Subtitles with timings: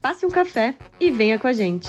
[0.00, 1.88] Passe um café e venha com a gente.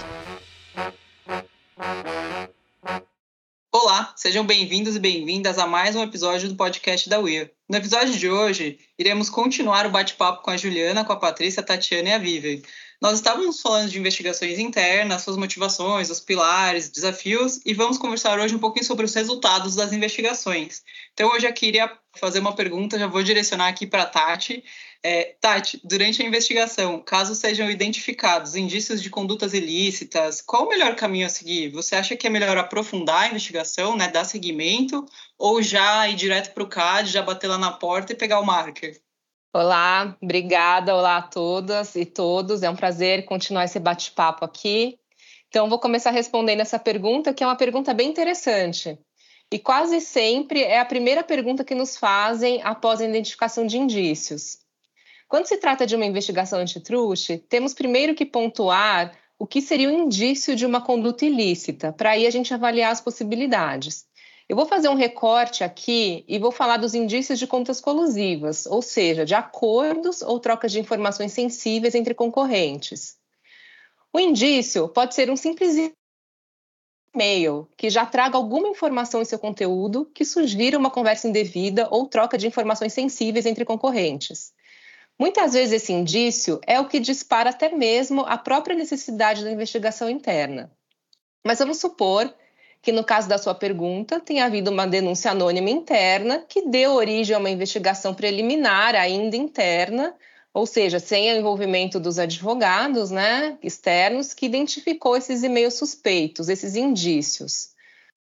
[3.72, 7.52] Olá, sejam bem-vindos e bem-vindas a mais um episódio do podcast da Weir.
[7.70, 11.66] No episódio de hoje, iremos continuar o bate-papo com a Juliana, com a Patrícia, a
[11.66, 12.62] Tatiana e a Vivian.
[13.02, 18.56] Nós estávamos falando de investigações internas, suas motivações, os pilares, desafios, e vamos conversar hoje
[18.56, 20.82] um pouquinho sobre os resultados das investigações.
[21.14, 24.64] Então, hoje eu queria fazer uma pergunta, já vou direcionar aqui para a Tati.
[25.08, 30.96] É, Tati, durante a investigação, caso sejam identificados indícios de condutas ilícitas, qual o melhor
[30.96, 31.70] caminho a seguir?
[31.74, 35.06] Você acha que é melhor aprofundar a investigação, né, dar seguimento,
[35.38, 38.44] ou já ir direto para o CAD, já bater lá na porta e pegar o
[38.44, 39.00] marker?
[39.54, 42.64] Olá, obrigada, olá a todas e todos.
[42.64, 44.98] É um prazer continuar esse bate-papo aqui.
[45.50, 48.98] Então, vou começar respondendo essa pergunta, que é uma pergunta bem interessante.
[49.54, 54.65] E quase sempre é a primeira pergunta que nos fazem após a identificação de indícios.
[55.28, 60.04] Quando se trata de uma investigação antitruste, temos primeiro que pontuar o que seria um
[60.04, 64.06] indício de uma conduta ilícita, para aí a gente avaliar as possibilidades.
[64.48, 68.82] Eu vou fazer um recorte aqui e vou falar dos indícios de contas colusivas, ou
[68.82, 73.18] seja, de acordos ou trocas de informações sensíveis entre concorrentes.
[74.14, 75.76] O indício pode ser um simples
[77.14, 82.08] e-mail que já traga alguma informação em seu conteúdo que sugira uma conversa indevida ou
[82.08, 84.54] troca de informações sensíveis entre concorrentes.
[85.18, 90.10] Muitas vezes esse indício é o que dispara até mesmo a própria necessidade da investigação
[90.10, 90.70] interna.
[91.46, 92.34] Mas vamos supor
[92.82, 97.36] que no caso da sua pergunta tenha havido uma denúncia anônima interna que deu origem
[97.36, 100.14] a uma investigação preliminar ainda interna,
[100.54, 106.76] ou seja, sem o envolvimento dos advogados, né, externos, que identificou esses e-mails suspeitos, esses
[106.76, 107.70] indícios.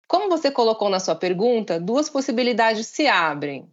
[0.08, 3.68] Como você colocou na sua pergunta, duas possibilidades se abrem.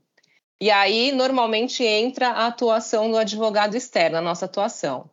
[0.62, 5.10] E aí, normalmente, entra a atuação do advogado externo, a nossa atuação.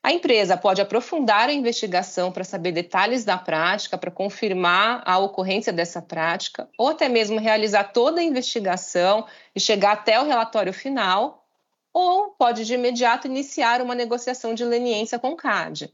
[0.00, 5.72] A empresa pode aprofundar a investigação para saber detalhes da prática, para confirmar a ocorrência
[5.72, 11.44] dessa prática, ou até mesmo realizar toda a investigação e chegar até o relatório final,
[11.92, 15.92] ou pode de imediato iniciar uma negociação de leniência com o CAD.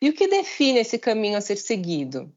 [0.00, 2.32] E o que define esse caminho a ser seguido?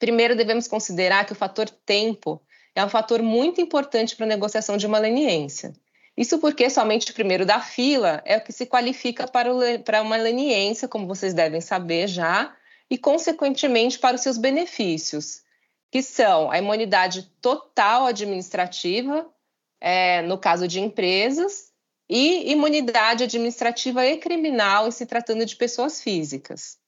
[0.00, 2.42] Primeiro, devemos considerar que o fator tempo
[2.78, 5.72] é um fator muito importante para a negociação de uma leniência.
[6.16, 10.00] Isso porque somente o primeiro da fila é o que se qualifica para, o, para
[10.00, 12.56] uma leniência, como vocês devem saber já,
[12.88, 15.42] e, consequentemente, para os seus benefícios,
[15.90, 19.28] que são a imunidade total administrativa,
[19.80, 21.72] é, no caso de empresas,
[22.08, 26.78] e imunidade administrativa e criminal em se tratando de pessoas físicas.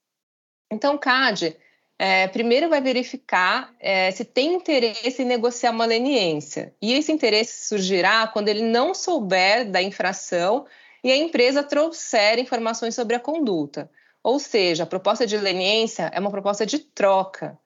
[0.70, 1.56] Então, CAD
[2.02, 6.74] é, primeiro vai verificar é, se tem interesse em negociar uma leniência.
[6.80, 10.64] E esse interesse surgirá quando ele não souber da infração
[11.04, 13.90] e a empresa trouxer informações sobre a conduta.
[14.22, 17.58] Ou seja, a proposta de leniência é uma proposta de troca.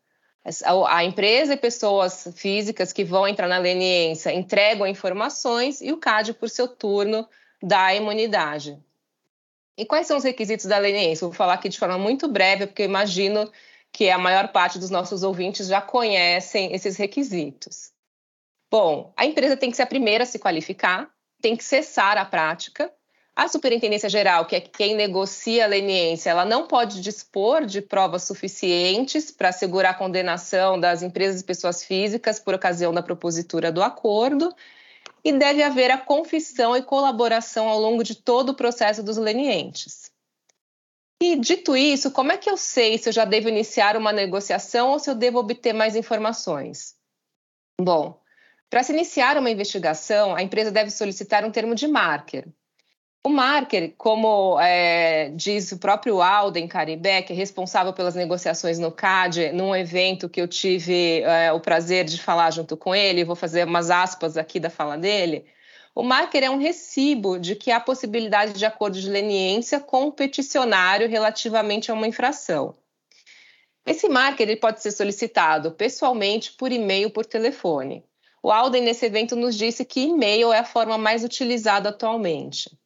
[0.88, 6.34] A empresa e pessoas físicas que vão entrar na leniência entregam informações e o CAD,
[6.34, 7.24] por seu turno,
[7.62, 8.82] dá imunidade.
[9.78, 11.24] E quais são os requisitos da leniência?
[11.24, 13.48] Vou falar aqui de forma muito breve, porque eu imagino
[13.94, 17.92] que a maior parte dos nossos ouvintes já conhecem esses requisitos.
[18.68, 21.08] Bom, a empresa tem que ser a primeira a se qualificar,
[21.40, 22.92] tem que cessar a prática.
[23.36, 28.24] A Superintendência Geral, que é quem negocia a leniência, ela não pode dispor de provas
[28.24, 33.80] suficientes para assegurar a condenação das empresas e pessoas físicas por ocasião da propositura do
[33.80, 34.52] acordo,
[35.22, 40.12] e deve haver a confissão e colaboração ao longo de todo o processo dos lenientes.
[41.26, 44.90] E dito isso, como é que eu sei se eu já devo iniciar uma negociação
[44.90, 46.94] ou se eu devo obter mais informações?
[47.80, 48.20] Bom,
[48.68, 52.46] para se iniciar uma investigação, a empresa deve solicitar um termo de marker.
[53.24, 58.92] O marker, como é, diz o próprio Alden Caribé, que é responsável pelas negociações no
[58.92, 63.34] CAD, num evento que eu tive é, o prazer de falar junto com ele, vou
[63.34, 65.46] fazer umas aspas aqui da fala dele,
[65.94, 70.12] o marker é um recibo de que há possibilidade de acordo de leniência com o
[70.12, 72.76] peticionário relativamente a uma infração.
[73.86, 78.04] Esse marker ele pode ser solicitado pessoalmente, por e-mail, por telefone.
[78.42, 82.76] O Alden, nesse evento, nos disse que e-mail é a forma mais utilizada atualmente.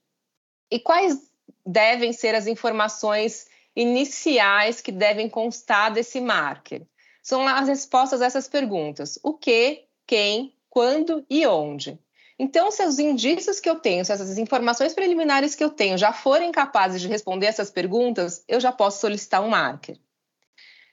[0.71, 1.31] E quais
[1.65, 6.83] devem ser as informações iniciais que devem constar desse marker?
[7.23, 11.99] São as respostas a essas perguntas: o que, quem, quando e onde.
[12.39, 16.13] Então, se os indícios que eu tenho, se essas informações preliminares que eu tenho já
[16.13, 19.99] forem capazes de responder essas perguntas, eu já posso solicitar um marker.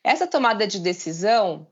[0.04, 1.68] Essa tomada de decisão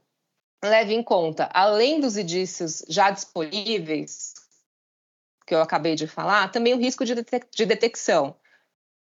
[0.63, 4.33] leva em conta, além dos indícios já disponíveis,
[5.45, 8.35] que eu acabei de falar, também o risco de, de detecção.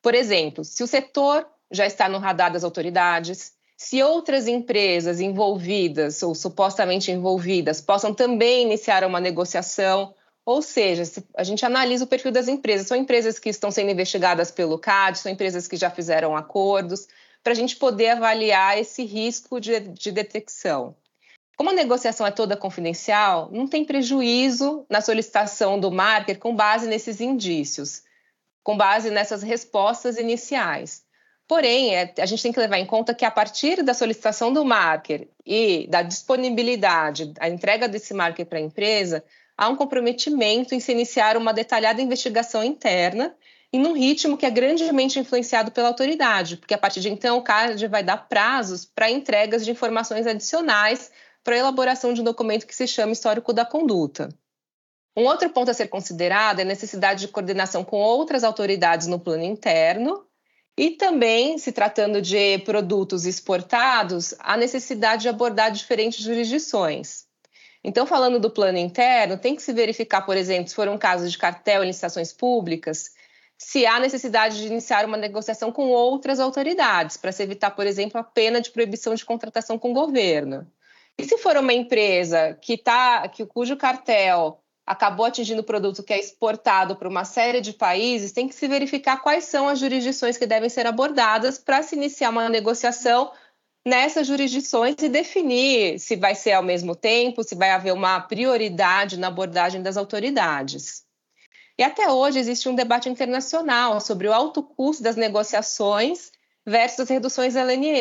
[0.01, 6.23] Por exemplo, se o setor já está no radar das autoridades, se outras empresas envolvidas
[6.23, 10.15] ou supostamente envolvidas possam também iniciar uma negociação,
[10.47, 11.03] ou seja,
[11.35, 15.19] a gente analisa o perfil das empresas, são empresas que estão sendo investigadas pelo CAD,
[15.19, 17.05] são empresas que já fizeram acordos,
[17.43, 20.95] para a gente poder avaliar esse risco de, de detecção.
[21.57, 26.87] Como a negociação é toda confidencial, não tem prejuízo na solicitação do marker com base
[26.87, 28.03] nesses indícios,
[28.63, 31.03] com base nessas respostas iniciais.
[31.45, 34.63] Porém, é, a gente tem que levar em conta que a partir da solicitação do
[34.63, 39.21] marker e da disponibilidade, a entrega desse marker para a empresa,
[39.57, 43.35] há um comprometimento em se iniciar uma detalhada investigação interna
[43.73, 47.43] e num ritmo que é grandemente influenciado pela autoridade, porque a partir de então o
[47.43, 51.11] CAD vai dar prazos para entregas de informações adicionais
[51.43, 54.29] para a elaboração de um documento que se chama histórico da conduta.
[55.15, 59.19] Um outro ponto a ser considerado é a necessidade de coordenação com outras autoridades no
[59.19, 60.25] plano interno
[60.77, 67.26] e também, se tratando de produtos exportados, a necessidade de abordar diferentes jurisdições.
[67.87, 71.29] Então, falando do plano interno, tem que se verificar, por exemplo, se for um caso
[71.29, 73.11] de cartel em licitações públicas,
[73.57, 78.19] se há necessidade de iniciar uma negociação com outras autoridades, para se evitar, por exemplo,
[78.19, 80.69] a pena de proibição de contratação com o governo.
[81.17, 86.13] E se for uma empresa que tá, que, cujo cartel acabou atingindo o produto que
[86.13, 90.37] é exportado para uma série de países, tem que se verificar quais são as jurisdições
[90.37, 93.31] que devem ser abordadas para se iniciar uma negociação
[93.87, 99.17] nessas jurisdições e definir se vai ser ao mesmo tempo, se vai haver uma prioridade
[99.17, 101.03] na abordagem das autoridades.
[101.77, 106.31] E até hoje existe um debate internacional sobre o alto custo das negociações
[106.65, 107.53] versus as reduções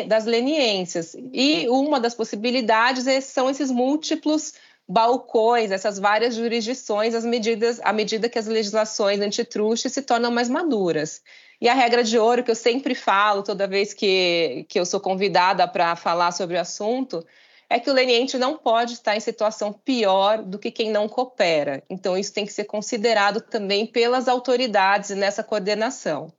[0.07, 1.15] das leniências.
[1.31, 4.55] E uma das possibilidades é, são esses múltiplos
[4.89, 10.49] balcões, essas várias jurisdições, as medidas, à medida que as legislações antitruste se tornam mais
[10.49, 11.21] maduras.
[11.59, 14.99] E a regra de ouro que eu sempre falo toda vez que, que eu sou
[14.99, 17.25] convidada para falar sobre o assunto
[17.69, 21.83] é que o leniente não pode estar em situação pior do que quem não coopera.
[21.89, 26.31] Então, isso tem que ser considerado também pelas autoridades nessa coordenação.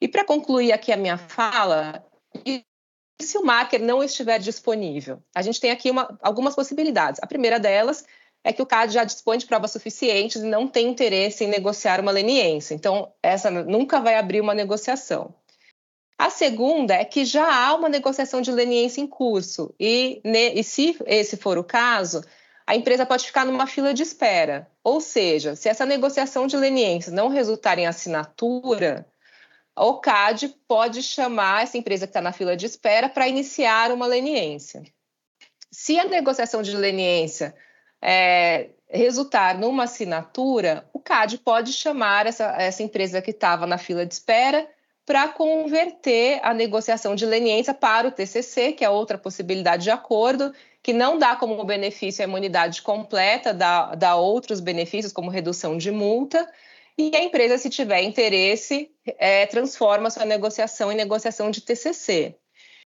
[0.00, 2.04] E para concluir aqui a minha fala,
[3.20, 5.22] se o marker não estiver disponível?
[5.34, 7.20] A gente tem aqui uma, algumas possibilidades.
[7.22, 8.04] A primeira delas
[8.42, 12.00] é que o CAD já dispõe de provas suficientes e não tem interesse em negociar
[12.00, 12.74] uma leniência.
[12.74, 15.34] Então, essa nunca vai abrir uma negociação.
[16.18, 20.96] A segunda é que já há uma negociação de leniência em curso e, e se
[21.06, 22.22] esse for o caso,
[22.66, 24.70] a empresa pode ficar numa fila de espera.
[24.84, 29.06] Ou seja, se essa negociação de leniência não resultar em assinatura,
[29.74, 34.06] o CAD pode chamar essa empresa que está na fila de espera para iniciar uma
[34.06, 34.82] leniência.
[35.72, 37.54] Se a negociação de leniência
[38.02, 44.04] é, resultar numa assinatura, o CAD pode chamar essa, essa empresa que estava na fila
[44.04, 44.68] de espera
[45.06, 50.52] para converter a negociação de leniência para o TCC, que é outra possibilidade de acordo,
[50.82, 55.90] que não dá como benefício a imunidade completa, dá, dá outros benefícios, como redução de
[55.90, 56.48] multa,
[56.96, 62.36] e a empresa, se tiver interesse, é, transforma sua negociação em negociação de TCC.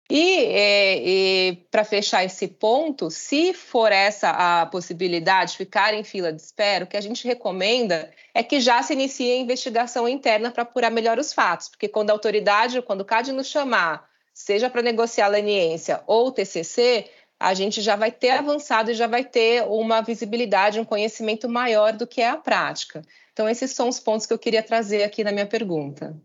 [0.09, 6.03] E, é, e para fechar esse ponto, se for essa a possibilidade de ficar em
[6.03, 10.07] fila de espera, o que a gente recomenda é que já se inicie a investigação
[10.07, 14.09] interna para apurar melhor os fatos, porque quando a autoridade, quando o CAD nos chamar,
[14.33, 17.09] seja para negociar leniência ou TCC,
[17.39, 21.93] a gente já vai ter avançado e já vai ter uma visibilidade, um conhecimento maior
[21.93, 23.01] do que é a prática.
[23.33, 26.19] Então, esses são os pontos que eu queria trazer aqui na minha pergunta.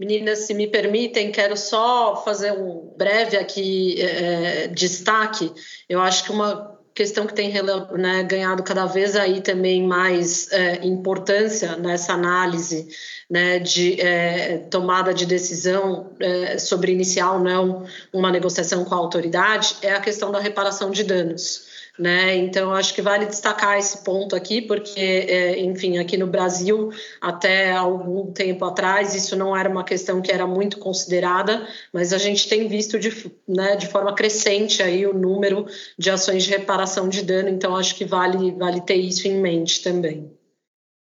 [0.00, 5.52] Meninas, se me permitem, quero só fazer um breve aqui é, destaque.
[5.86, 7.52] Eu acho que uma questão que tem
[7.98, 12.88] né, ganhado cada vez aí também mais é, importância nessa análise
[13.28, 18.98] né, de é, tomada de decisão é, sobre iniciar ou não uma negociação com a
[18.98, 21.69] autoridade é a questão da reparação de danos.
[22.00, 22.34] Né?
[22.36, 26.88] Então, acho que vale destacar esse ponto aqui, porque, é, enfim, aqui no Brasil,
[27.20, 32.16] até algum tempo atrás, isso não era uma questão que era muito considerada, mas a
[32.16, 35.66] gente tem visto de, né, de forma crescente aí o número
[35.98, 39.82] de ações de reparação de dano, então acho que vale, vale ter isso em mente
[39.82, 40.32] também.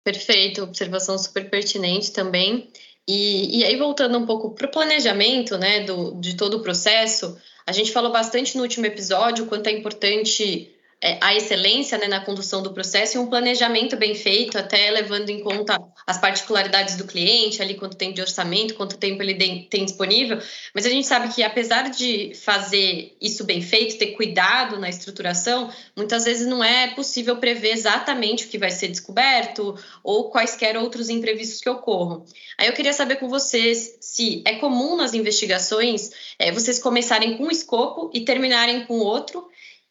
[0.05, 2.71] Perfeito, observação super pertinente também.
[3.05, 7.37] E, e aí, voltando um pouco para o planejamento né, do, de todo o processo,
[7.65, 10.73] a gente falou bastante no último episódio quanto é importante
[11.21, 15.41] a excelência né, na condução do processo e um planejamento bem feito, até levando em
[15.41, 19.35] conta as particularidades do cliente, ali quanto tempo de orçamento, quanto tempo ele
[19.69, 20.39] tem disponível.
[20.73, 25.71] Mas a gente sabe que, apesar de fazer isso bem feito, ter cuidado na estruturação,
[25.95, 31.09] muitas vezes não é possível prever exatamente o que vai ser descoberto ou quaisquer outros
[31.09, 32.25] imprevistos que ocorram.
[32.57, 37.43] Aí eu queria saber com vocês se é comum nas investigações é, vocês começarem com
[37.43, 39.47] um escopo e terminarem com outro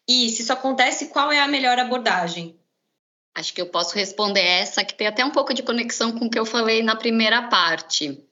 [0.07, 2.55] e se isso acontece, qual é a melhor abordagem?
[3.35, 6.29] Acho que eu posso responder essa, que tem até um pouco de conexão com o
[6.29, 8.23] que eu falei na primeira parte.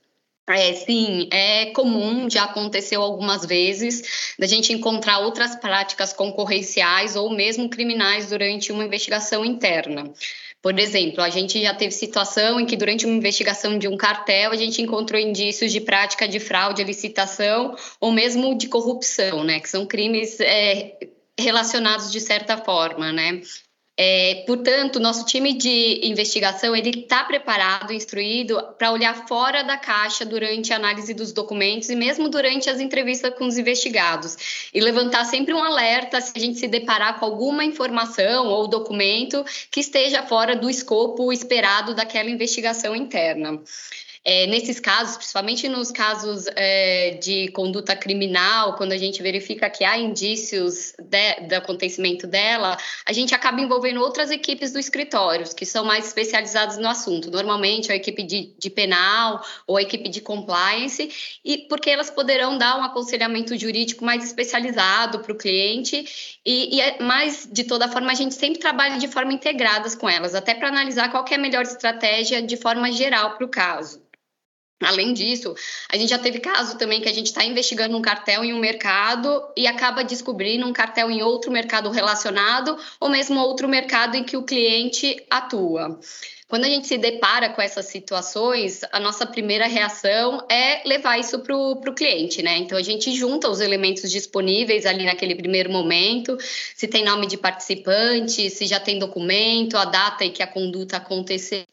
[0.48, 7.32] É, sim, é comum, já aconteceu algumas vezes, da gente encontrar outras práticas concorrenciais ou
[7.32, 10.14] mesmo criminais durante uma investigação interna.
[10.62, 14.52] Por exemplo, a gente já teve situação em que, durante uma investigação de um cartel,
[14.52, 19.60] a gente encontrou indícios de prática de fraude à licitação ou mesmo de corrupção, né?
[19.60, 20.98] Que são crimes é,
[21.40, 23.42] relacionados de certa forma, né?
[23.98, 30.26] É, portanto, nosso time de investigação ele está preparado, instruído para olhar fora da caixa
[30.26, 35.24] durante a análise dos documentos e mesmo durante as entrevistas com os investigados e levantar
[35.24, 40.24] sempre um alerta se a gente se deparar com alguma informação ou documento que esteja
[40.24, 43.62] fora do escopo esperado daquela investigação interna.
[44.28, 49.84] É, nesses casos, principalmente nos casos é, de conduta criminal, quando a gente verifica que
[49.86, 55.64] há indícios de, do acontecimento dela, a gente acaba envolvendo outras equipes do escritório, que
[55.64, 57.30] são mais especializadas no assunto.
[57.30, 62.58] Normalmente a equipe de, de penal ou a equipe de compliance, e porque elas poderão
[62.58, 66.40] dar um aconselhamento jurídico mais especializado para o cliente.
[66.44, 70.10] E, e, é, mas, de toda forma, a gente sempre trabalha de forma integradas com
[70.10, 74.04] elas, até para analisar qual é a melhor estratégia de forma geral para o caso.
[74.82, 75.56] Além disso,
[75.90, 78.60] a gente já teve caso também que a gente está investigando um cartel em um
[78.60, 84.24] mercado e acaba descobrindo um cartel em outro mercado relacionado ou mesmo outro mercado em
[84.24, 85.98] que o cliente atua.
[86.56, 91.40] Quando a gente se depara com essas situações, a nossa primeira reação é levar isso
[91.40, 92.60] para o cliente, né?
[92.60, 96.38] Então a gente junta os elementos disponíveis ali naquele primeiro momento,
[96.74, 100.96] se tem nome de participante, se já tem documento, a data em que a conduta
[100.96, 101.66] aconteceu,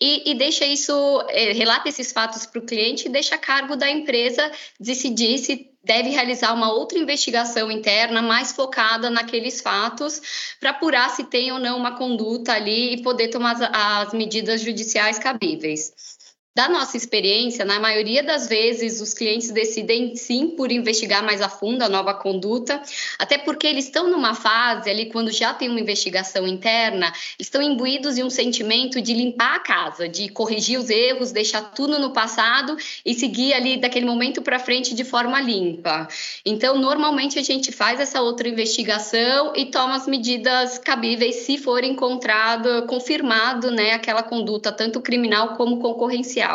[0.00, 0.92] e, e deixa isso,
[1.28, 5.68] é, relata esses fatos para o cliente e deixa a cargo da empresa decidir se
[5.86, 10.20] deve realizar uma outra investigação interna mais focada naqueles fatos
[10.58, 14.60] para apurar se tem ou não uma conduta ali e poder tomar as, as medidas
[14.62, 16.15] judiciais cabíveis.
[16.56, 21.50] Da nossa experiência, na maioria das vezes, os clientes decidem sim por investigar mais a
[21.50, 22.80] fundo a nova conduta,
[23.18, 28.16] até porque eles estão numa fase ali, quando já tem uma investigação interna, estão imbuídos
[28.16, 32.74] em um sentimento de limpar a casa, de corrigir os erros, deixar tudo no passado
[33.04, 36.08] e seguir ali daquele momento para frente de forma limpa.
[36.42, 41.84] Então, normalmente a gente faz essa outra investigação e toma as medidas cabíveis se for
[41.84, 46.45] encontrado, confirmado, né, aquela conduta, tanto criminal como concorrencial.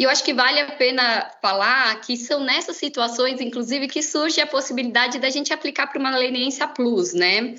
[0.00, 4.40] E eu acho que vale a pena falar que são nessas situações, inclusive, que surge
[4.40, 7.54] a possibilidade da gente aplicar para uma leniência plus, né?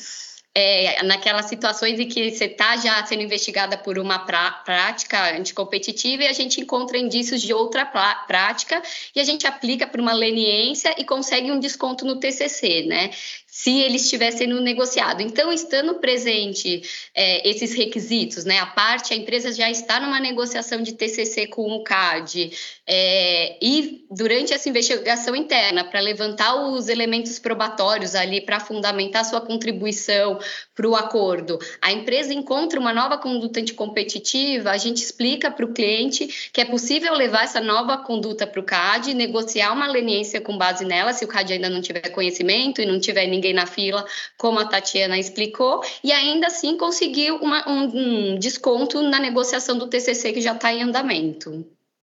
[0.54, 6.28] É, naquelas situações em que você está já sendo investigada por uma prática anticompetitiva e
[6.28, 8.82] a gente encontra indícios de outra prática
[9.16, 13.12] e a gente aplica para uma leniência e consegue um desconto no TCC, né?
[13.52, 15.22] Se ele estiver sendo negociado.
[15.22, 16.82] Então, estando presente
[17.14, 21.70] é, esses requisitos, né, a parte, a empresa já está numa negociação de TCC com
[21.70, 22.50] o CAD,
[22.88, 29.42] é, e durante essa investigação interna, para levantar os elementos probatórios ali, para fundamentar sua
[29.42, 30.40] contribuição
[30.74, 35.74] para o acordo, a empresa encontra uma nova conduta anticompetitiva, a gente explica para o
[35.74, 40.58] cliente que é possível levar essa nova conduta para o CAD, negociar uma leniência com
[40.58, 43.66] base nela, se o CAD ainda não tiver conhecimento e não tiver ninguém ninguém na
[43.66, 44.06] fila,
[44.38, 49.88] como a Tatiana explicou, e ainda assim conseguiu uma, um, um desconto na negociação do
[49.88, 51.66] TCC que já está em andamento.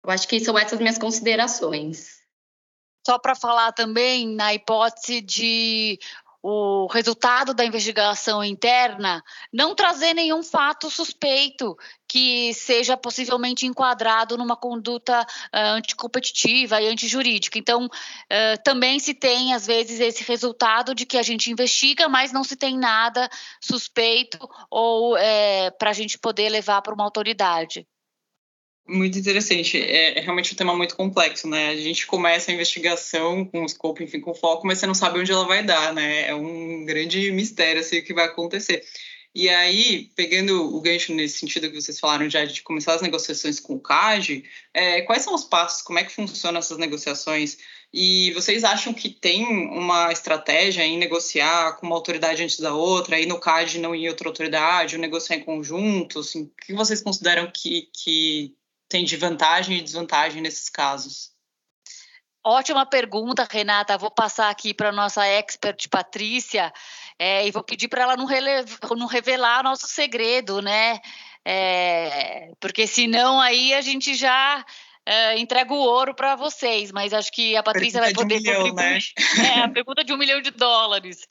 [0.03, 2.23] Eu acho que são essas minhas considerações.
[3.05, 5.99] Só para falar também na hipótese de
[6.47, 11.75] o resultado da investigação interna não trazer nenhum fato suspeito
[12.07, 17.57] que seja possivelmente enquadrado numa conduta uh, anticompetitiva e antijurídica.
[17.57, 22.31] Então, uh, também se tem, às vezes, esse resultado de que a gente investiga, mas
[22.31, 23.27] não se tem nada
[23.59, 24.37] suspeito
[24.69, 27.87] ou é, para a gente poder levar para uma autoridade.
[28.87, 29.81] Muito interessante.
[29.81, 31.69] É, é, realmente um tema muito complexo, né?
[31.69, 35.19] A gente começa a investigação com o escopo, enfim, com foco, mas você não sabe
[35.19, 36.27] onde ela vai dar, né?
[36.27, 38.83] É um grande mistério, assim, o que vai acontecer.
[39.33, 43.59] E aí, pegando o gancho nesse sentido que vocês falaram já de começar as negociações
[43.59, 47.57] com o CAD, é, quais são os passos, como é que funcionam essas negociações?
[47.91, 53.15] E vocês acham que tem uma estratégia em negociar com uma autoridade antes da outra,
[53.17, 56.19] aí no CAD não ir outra autoridade, ou negociar em conjunto?
[56.19, 58.55] Assim, o que vocês consideram que, que
[58.89, 61.35] tem de vantagem e desvantagem nesses casos?
[62.43, 63.97] Ótima pergunta, Renata.
[63.97, 66.71] Vou passar aqui para a nossa expert Patrícia
[67.17, 68.27] é, e vou pedir para ela não,
[68.95, 70.99] não, revelar nosso segredo, né?
[71.43, 74.63] É, porque senão aí a gente já
[75.03, 78.73] é, entrega o ouro para vocês, mas acho que a Patrícia vai poder um milhão,
[78.75, 78.99] Né?
[79.39, 81.27] É, a pergunta de um milhão de dólares.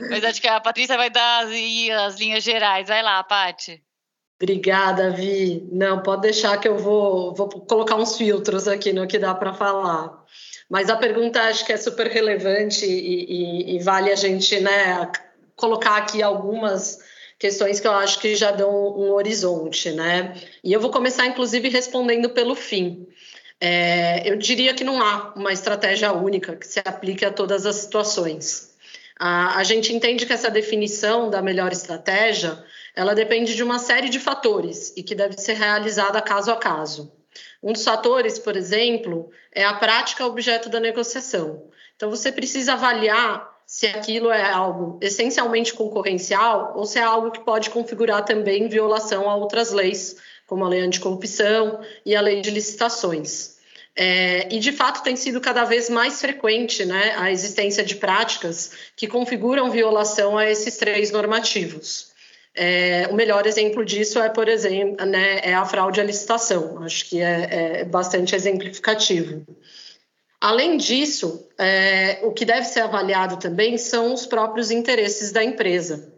[0.00, 1.50] Mas acho que a Patrícia vai dar as,
[2.06, 2.88] as linhas gerais.
[2.88, 3.85] Vai lá, Paty.
[4.40, 5.66] Obrigada, Vi.
[5.72, 9.54] Não, pode deixar que eu vou, vou colocar uns filtros aqui no que dá para
[9.54, 10.24] falar.
[10.68, 15.10] Mas a pergunta acho que é super relevante e, e, e vale a gente né,
[15.54, 16.98] colocar aqui algumas
[17.38, 20.34] questões que eu acho que já dão um horizonte, né?
[20.62, 23.06] E eu vou começar, inclusive, respondendo pelo fim.
[23.60, 27.76] É, eu diria que não há uma estratégia única que se aplique a todas as
[27.76, 28.74] situações.
[29.18, 32.62] A, a gente entende que essa definição da melhor estratégia
[32.96, 37.12] ela depende de uma série de fatores e que deve ser realizada caso a caso.
[37.62, 41.64] Um dos fatores, por exemplo, é a prática objeto da negociação.
[41.94, 47.40] Então, você precisa avaliar se aquilo é algo essencialmente concorrencial ou se é algo que
[47.40, 52.50] pode configurar também violação a outras leis, como a lei anticorrupção e a lei de
[52.50, 53.56] licitações.
[53.94, 58.72] É, e de fato tem sido cada vez mais frequente né, a existência de práticas
[58.94, 62.14] que configuram violação a esses três normativos.
[62.56, 66.82] É, o melhor exemplo disso é, por exemplo, né, é a fraude à licitação.
[66.82, 69.44] Acho que é, é bastante exemplificativo.
[70.40, 76.12] Além disso, é, o que deve ser avaliado também são os próprios interesses da empresa.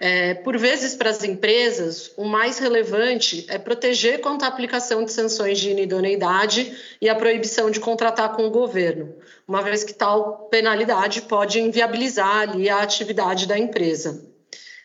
[0.00, 5.12] É, por vezes, para as empresas, o mais relevante é proteger contra a aplicação de
[5.12, 9.12] sanções de inidoneidade e a proibição de contratar com o governo,
[9.46, 14.27] uma vez que tal penalidade pode inviabilizar ali a atividade da empresa.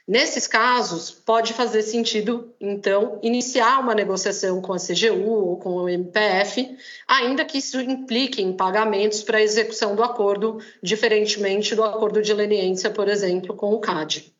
[0.06, 5.88] Nesses casos, pode fazer sentido, então, iniciar uma negociação com a CGU ou com o
[5.88, 12.22] MPF, ainda que isso implique em pagamentos para a execução do acordo, diferentemente do acordo
[12.22, 14.34] de leniência, por exemplo, com o CAD.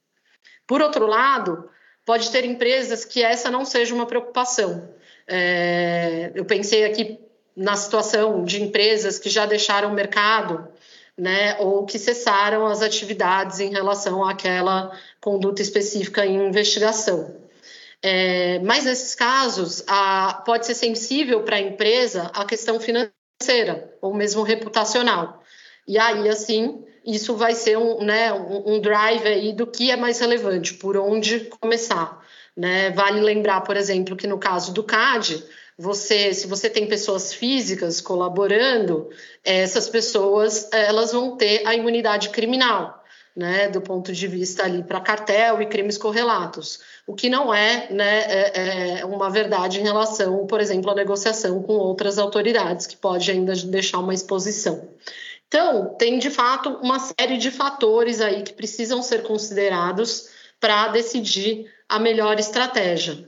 [0.68, 1.70] Por outro lado,
[2.06, 4.90] pode ter empresas que essa não seja uma preocupação.
[5.26, 7.18] É, eu pensei aqui
[7.56, 10.68] na situação de empresas que já deixaram o mercado
[11.18, 17.36] né, ou que cessaram as atividades em relação àquela conduta específica em investigação.
[18.02, 24.14] É, mas nesses casos, a, pode ser sensível para a empresa a questão financeira ou
[24.14, 25.42] mesmo reputacional.
[25.88, 29.96] E aí, assim, isso vai ser um, né, um, um drive aí do que é
[29.96, 32.22] mais relevante, por onde começar.
[32.56, 32.92] Né?
[32.92, 35.44] Vale lembrar, por exemplo, que no caso do CAD,
[35.78, 39.10] você, se você tem pessoas físicas colaborando,
[39.44, 43.02] essas pessoas elas vão ter a imunidade criminal.
[43.36, 47.92] Né, do ponto de vista ali para cartel e crimes correlatos, o que não é,
[47.92, 52.96] né, é, é uma verdade em relação, por exemplo, à negociação com outras autoridades, que
[52.96, 54.88] pode ainda deixar uma exposição.
[55.48, 61.72] Então, tem de fato uma série de fatores aí que precisam ser considerados para decidir
[61.90, 63.28] a melhor estratégia.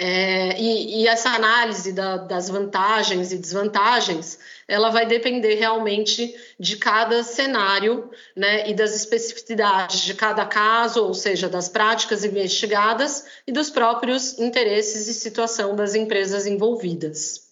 [0.00, 6.76] É, e, e, essa análise da, das vantagens e desvantagens, ela vai depender realmente de
[6.76, 13.50] cada cenário né, e das especificidades de cada caso, ou seja, das práticas investigadas e
[13.50, 17.48] dos próprios interesses e situação das empresas envolvidas.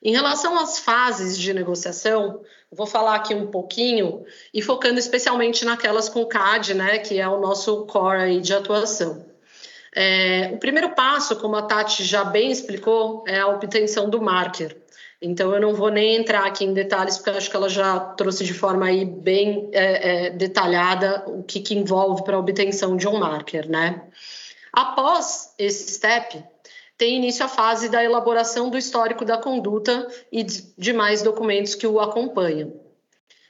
[0.00, 4.24] Em relação às fases de negociação, vou falar aqui um pouquinho
[4.54, 9.29] e focando especialmente naquelas com CAD, né, que é o nosso core de atuação.
[9.94, 14.76] É, o primeiro passo, como a Tati já bem explicou, é a obtenção do marker.
[15.22, 18.42] Então, eu não vou nem entrar aqui em detalhes, porque acho que ela já trouxe
[18.42, 23.06] de forma aí bem é, é, detalhada o que, que envolve para a obtenção de
[23.06, 24.02] um marker, né?
[24.72, 26.42] Após esse step,
[26.96, 30.44] tem início a fase da elaboração do histórico da conduta e
[30.78, 32.72] demais documentos que o acompanham.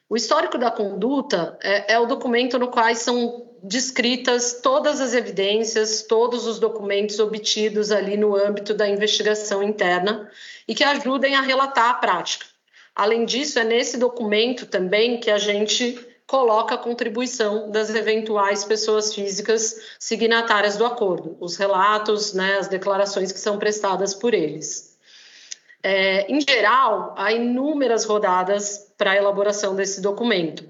[0.08, 6.02] O histórico da conduta é, é o documento no qual são descritas todas as evidências,
[6.02, 10.30] todos os documentos obtidos ali no âmbito da investigação interna
[10.66, 12.46] e que ajudem a relatar a prática.
[12.94, 19.12] Além disso, é nesse documento também que a gente coloca a contribuição das eventuais pessoas
[19.12, 24.96] físicas signatárias do acordo, os relatos, né, as declarações que são prestadas por eles.
[25.82, 30.64] É, em geral, há inúmeras rodadas para a elaboração desse documento.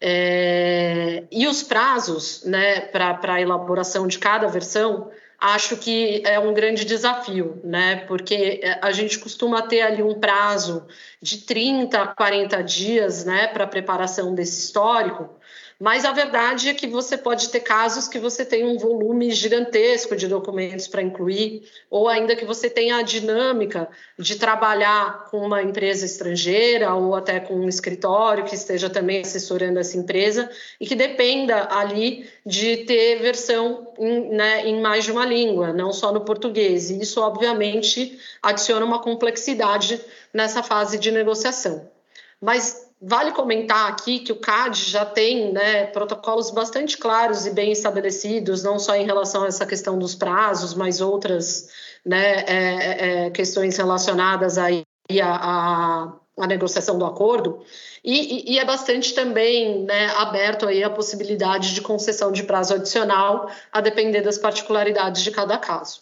[0.00, 6.84] É, e os prazos né, para elaboração de cada versão, acho que é um grande
[6.84, 7.96] desafio, né?
[8.06, 10.86] Porque a gente costuma ter ali um prazo
[11.20, 15.35] de 30 a 40 dias né, para preparação desse histórico,
[15.78, 20.16] mas a verdade é que você pode ter casos que você tem um volume gigantesco
[20.16, 25.62] de documentos para incluir, ou ainda que você tenha a dinâmica de trabalhar com uma
[25.62, 30.94] empresa estrangeira ou até com um escritório que esteja também assessorando essa empresa e que
[30.94, 36.22] dependa ali de ter versão em, né, em mais de uma língua, não só no
[36.22, 36.88] português.
[36.88, 40.00] E isso, obviamente, adiciona uma complexidade
[40.32, 41.95] nessa fase de negociação.
[42.42, 47.70] Mas Vale comentar aqui que o CAD já tem né, protocolos bastante claros e bem
[47.70, 51.68] estabelecidos, não só em relação a essa questão dos prazos, mas outras
[52.02, 54.82] né, é, é, é questões relacionadas aí
[55.22, 57.62] à, à, negociação do acordo.
[58.02, 63.50] E, e, é bastante também né, aberto aí a possibilidade de concessão de prazo adicional,
[63.70, 66.00] a depender das particularidades de cada caso.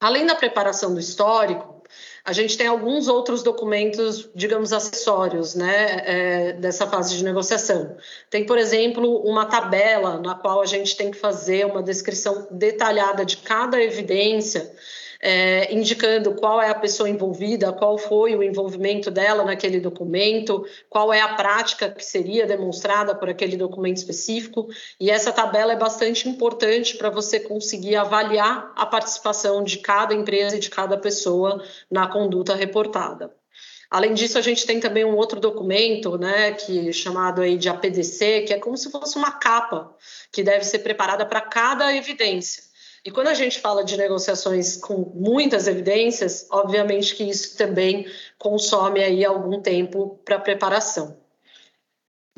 [0.00, 1.77] Além da preparação do histórico,
[2.24, 7.96] a gente tem alguns outros documentos, digamos, acessórios, né, é, dessa fase de negociação.
[8.28, 13.24] Tem, por exemplo, uma tabela na qual a gente tem que fazer uma descrição detalhada
[13.24, 14.70] de cada evidência
[15.20, 21.12] é, indicando qual é a pessoa envolvida, qual foi o envolvimento dela naquele documento, qual
[21.12, 24.68] é a prática que seria demonstrada por aquele documento específico.
[25.00, 30.56] E essa tabela é bastante importante para você conseguir avaliar a participação de cada empresa
[30.56, 33.34] e de cada pessoa na conduta reportada.
[33.90, 38.42] Além disso, a gente tem também um outro documento, né, que chamado aí de APDC,
[38.42, 39.96] que é como se fosse uma capa
[40.30, 42.67] que deve ser preparada para cada evidência.
[43.04, 48.06] E quando a gente fala de negociações com muitas evidências, obviamente que isso também
[48.38, 51.16] consome aí algum tempo para preparação.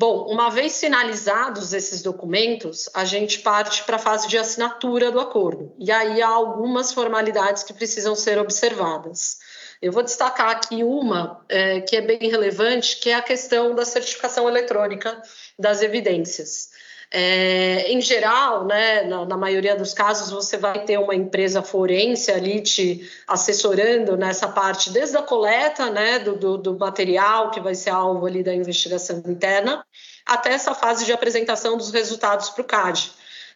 [0.01, 5.19] Bom, uma vez finalizados esses documentos, a gente parte para a fase de assinatura do
[5.19, 5.71] acordo.
[5.77, 9.37] E aí há algumas formalidades que precisam ser observadas.
[9.79, 13.85] Eu vou destacar aqui uma é, que é bem relevante, que é a questão da
[13.85, 15.21] certificação eletrônica
[15.57, 16.71] das evidências.
[17.13, 22.31] É, em geral, né, na, na, maioria dos casos, você vai ter uma empresa forense
[22.31, 27.75] ali te assessorando nessa parte, desde a coleta né, do, do, do material que vai
[27.75, 29.85] ser alvo ali da investigação interna,
[30.25, 33.11] até essa fase de apresentação dos resultados para o CAD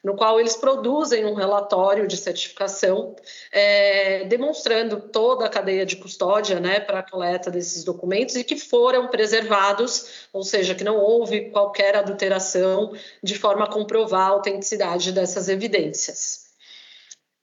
[0.05, 3.15] no qual eles produzem um relatório de certificação
[3.51, 8.55] é, demonstrando toda a cadeia de custódia né, para a coleta desses documentos e que
[8.55, 15.11] foram preservados, ou seja, que não houve qualquer adulteração de forma a comprovar a autenticidade
[15.11, 16.51] dessas evidências.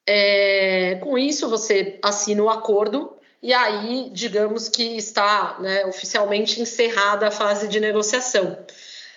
[0.07, 7.27] É, com isso, você assina o acordo e aí, digamos que está né, oficialmente encerrada
[7.27, 8.57] a fase de negociação.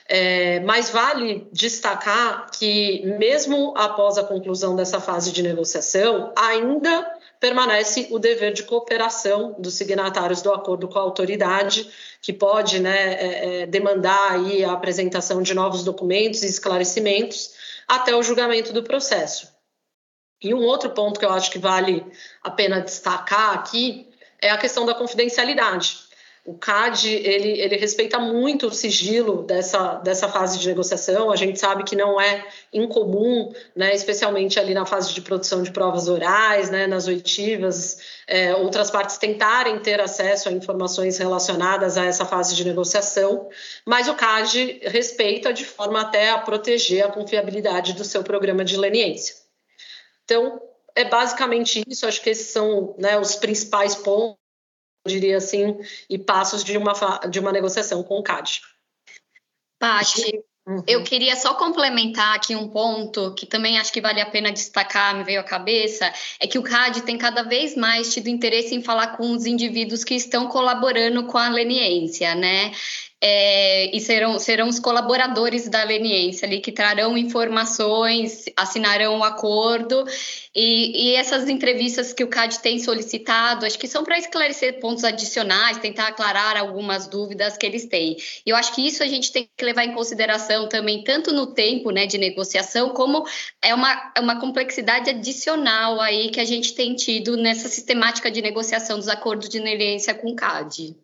[0.08, 8.08] É, mas vale destacar que, mesmo após a conclusão dessa fase de negociação, ainda permanece
[8.12, 11.90] o dever de cooperação dos signatários do acordo com a autoridade,
[12.22, 17.54] que pode né, é, é, demandar aí a apresentação de novos documentos e esclarecimentos
[17.88, 19.54] até o julgamento do processo.
[20.42, 22.06] E um outro ponto que eu acho que vale
[22.44, 24.08] a pena destacar aqui
[24.42, 25.98] é a questão da confidencialidade.
[26.46, 31.32] O CAD ele, ele respeita muito o sigilo dessa, dessa fase de negociação.
[31.32, 35.72] A gente sabe que não é incomum, né, especialmente ali na fase de produção de
[35.72, 42.06] provas orais, né, nas oitivas, é, outras partes tentarem ter acesso a informações relacionadas a
[42.06, 43.50] essa fase de negociação,
[43.84, 48.78] mas o CAD respeita de forma até a proteger a confiabilidade do seu programa de
[48.78, 49.36] leniência.
[50.24, 50.62] Então,
[50.96, 52.06] é basicamente isso.
[52.06, 54.45] Acho que esses são né, os principais pontos
[55.06, 55.78] diria assim,
[56.10, 56.94] e passos de uma,
[57.30, 58.62] de uma negociação com o CAD.
[59.80, 60.84] Paty, uhum.
[60.88, 65.16] eu queria só complementar aqui um ponto que também acho que vale a pena destacar,
[65.16, 68.82] me veio à cabeça, é que o CAD tem cada vez mais tido interesse em
[68.82, 72.72] falar com os indivíduos que estão colaborando com a leniência, né?
[73.28, 79.24] É, e serão, serão os colaboradores da leniência ali que trarão informações, assinarão o um
[79.24, 80.06] acordo
[80.54, 85.04] e, e, essas entrevistas que o CAD tem solicitado, acho que são para esclarecer pontos
[85.04, 88.16] adicionais, tentar aclarar algumas dúvidas que eles têm.
[88.46, 91.48] E eu acho que isso a gente tem que levar em consideração também, tanto no
[91.48, 93.26] tempo né, de negociação, como
[93.60, 98.40] é uma, é uma complexidade adicional aí que a gente tem tido nessa sistemática de
[98.40, 100.96] negociação dos acordos de leniência com o CAD.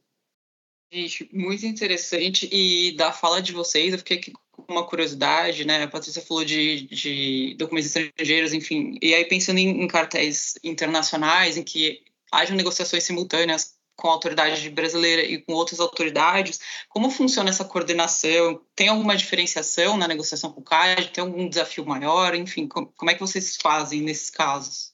[0.92, 2.50] Gente, muito interessante.
[2.52, 5.84] E da fala de vocês, eu fiquei com uma curiosidade, né?
[5.84, 8.98] A Patrícia falou de, de documentos estrangeiros, enfim.
[9.02, 14.70] E aí, pensando em, em cartéis internacionais, em que hajam negociações simultâneas com a autoridade
[14.70, 16.60] brasileira e com outras autoridades.
[16.90, 18.62] Como funciona essa coordenação?
[18.76, 21.10] Tem alguma diferenciação na negociação com o CAD?
[21.12, 22.36] Tem algum desafio maior?
[22.36, 24.91] Enfim, como é que vocês fazem nesses casos?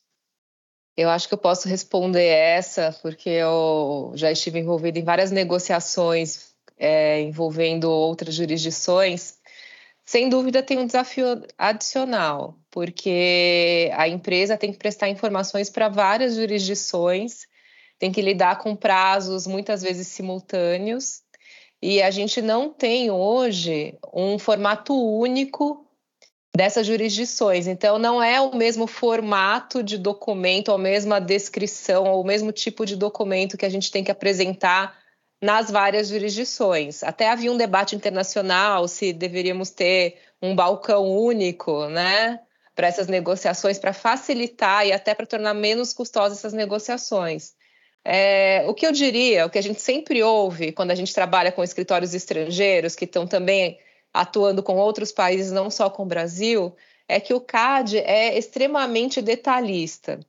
[0.98, 6.56] Eu acho que eu posso responder essa, porque eu já estive envolvida em várias negociações
[6.78, 9.38] é, envolvendo outras jurisdições.
[10.06, 16.36] Sem dúvida, tem um desafio adicional, porque a empresa tem que prestar informações para várias
[16.36, 17.46] jurisdições,
[18.00, 21.22] tem que lidar com prazos muitas vezes simultâneos,
[21.82, 25.87] e a gente não tem hoje um formato único
[26.58, 27.68] dessas jurisdições.
[27.68, 32.84] Então, não é o mesmo formato de documento, a mesma descrição, ou o mesmo tipo
[32.84, 34.98] de documento que a gente tem que apresentar
[35.40, 37.04] nas várias jurisdições.
[37.04, 42.40] Até havia um debate internacional se deveríamos ter um balcão único, né,
[42.74, 47.54] para essas negociações, para facilitar e até para tornar menos custosas essas negociações.
[48.04, 51.52] É, o que eu diria, o que a gente sempre ouve quando a gente trabalha
[51.52, 53.78] com escritórios estrangeiros que estão também
[54.14, 56.76] atuando com outros países, não só com o Brasil,
[57.08, 60.20] é que o CAD é extremamente detalhista.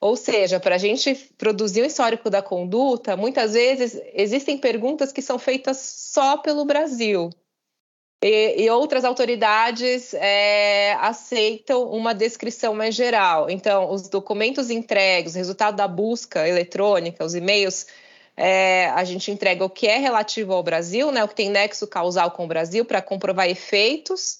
[0.00, 5.20] Ou seja, para a gente produzir um histórico da conduta, muitas vezes existem perguntas que
[5.20, 7.30] são feitas só pelo Brasil.
[8.22, 13.48] E, e outras autoridades é, aceitam uma descrição mais geral.
[13.50, 17.86] Então, os documentos entregues, o resultado da busca eletrônica, os e-mails
[18.38, 21.88] é, a gente entrega o que é relativo ao Brasil, né, o que tem nexo
[21.88, 24.38] causal com o Brasil, para comprovar efeitos,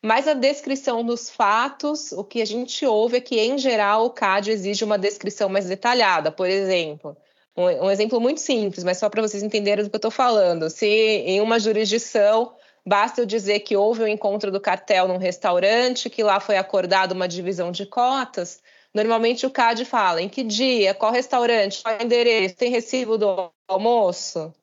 [0.00, 4.10] mas a descrição dos fatos, o que a gente ouve é que, em geral, o
[4.10, 6.30] CAD exige uma descrição mais detalhada.
[6.30, 7.16] Por exemplo,
[7.56, 10.68] um, um exemplo muito simples, mas só para vocês entenderem do que eu estou falando.
[10.68, 12.52] Se em uma jurisdição
[12.86, 17.14] basta eu dizer que houve um encontro do cartel num restaurante, que lá foi acordada
[17.14, 18.60] uma divisão de cotas,
[18.94, 24.54] Normalmente o CAD fala em que dia, qual restaurante, qual endereço, tem recibo do almoço?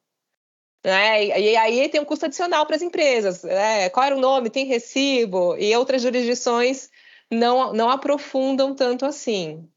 [0.84, 1.26] Né?
[1.26, 3.44] E, aí tem um custo adicional para as empresas.
[3.44, 3.90] Né?
[3.90, 4.50] Qual era o nome?
[4.50, 5.56] Tem recibo?
[5.58, 6.90] E outras jurisdições
[7.30, 9.68] não, não aprofundam tanto assim.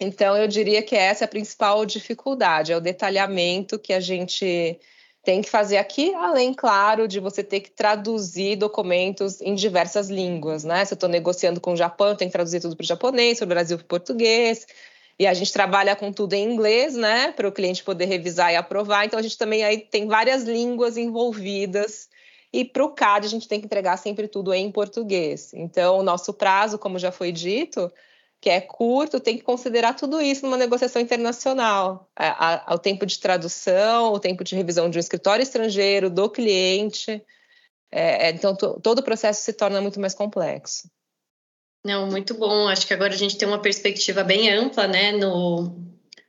[0.00, 4.78] Então, eu diria que essa é a principal dificuldade, é o detalhamento que a gente
[5.26, 10.62] tem que fazer aqui, além, claro, de você ter que traduzir documentos em diversas línguas,
[10.62, 10.84] né?
[10.84, 13.44] Se eu estou negociando com o Japão, tenho que traduzir tudo para o japonês, para
[13.44, 14.64] o Brasil para o português.
[15.18, 17.32] E a gente trabalha com tudo em inglês, né?
[17.32, 19.04] Para o cliente poder revisar e aprovar.
[19.04, 22.08] Então, a gente também aí tem várias línguas envolvidas.
[22.52, 25.52] E para o CAD, a gente tem que entregar sempre tudo em português.
[25.54, 27.90] Então, o nosso prazo, como já foi dito,
[28.46, 32.08] que é curto, tem que considerar tudo isso numa negociação internacional.
[32.14, 36.30] A, a, o tempo de tradução, o tempo de revisão de um escritório estrangeiro, do
[36.30, 37.20] cliente.
[37.90, 40.88] É, é então, todo o processo se torna muito mais complexo.
[41.84, 42.68] Não, muito bom.
[42.68, 45.76] Acho que agora a gente tem uma perspectiva bem ampla né, no,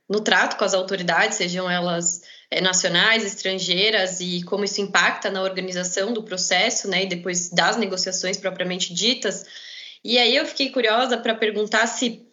[0.08, 5.40] no trato com as autoridades, sejam elas é, nacionais, estrangeiras, e como isso impacta na
[5.40, 9.67] organização do processo né, e depois das negociações propriamente ditas.
[10.04, 12.26] E aí eu fiquei curiosa para perguntar se,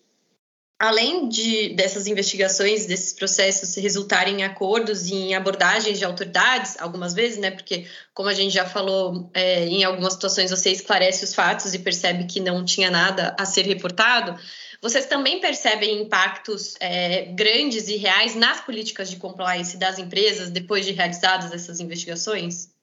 [0.80, 7.14] além de dessas investigações, desses processos resultarem em acordos e em abordagens de autoridades, algumas
[7.14, 7.52] vezes, né?
[7.52, 11.80] Porque, como a gente já falou, é, em algumas situações você esclarece os fatos e
[11.80, 14.40] percebe que não tinha nada a ser reportado.
[14.82, 20.86] Vocês também percebem impactos é, grandes e reais nas políticas de compliance das empresas depois
[20.86, 22.75] de realizadas essas investigações?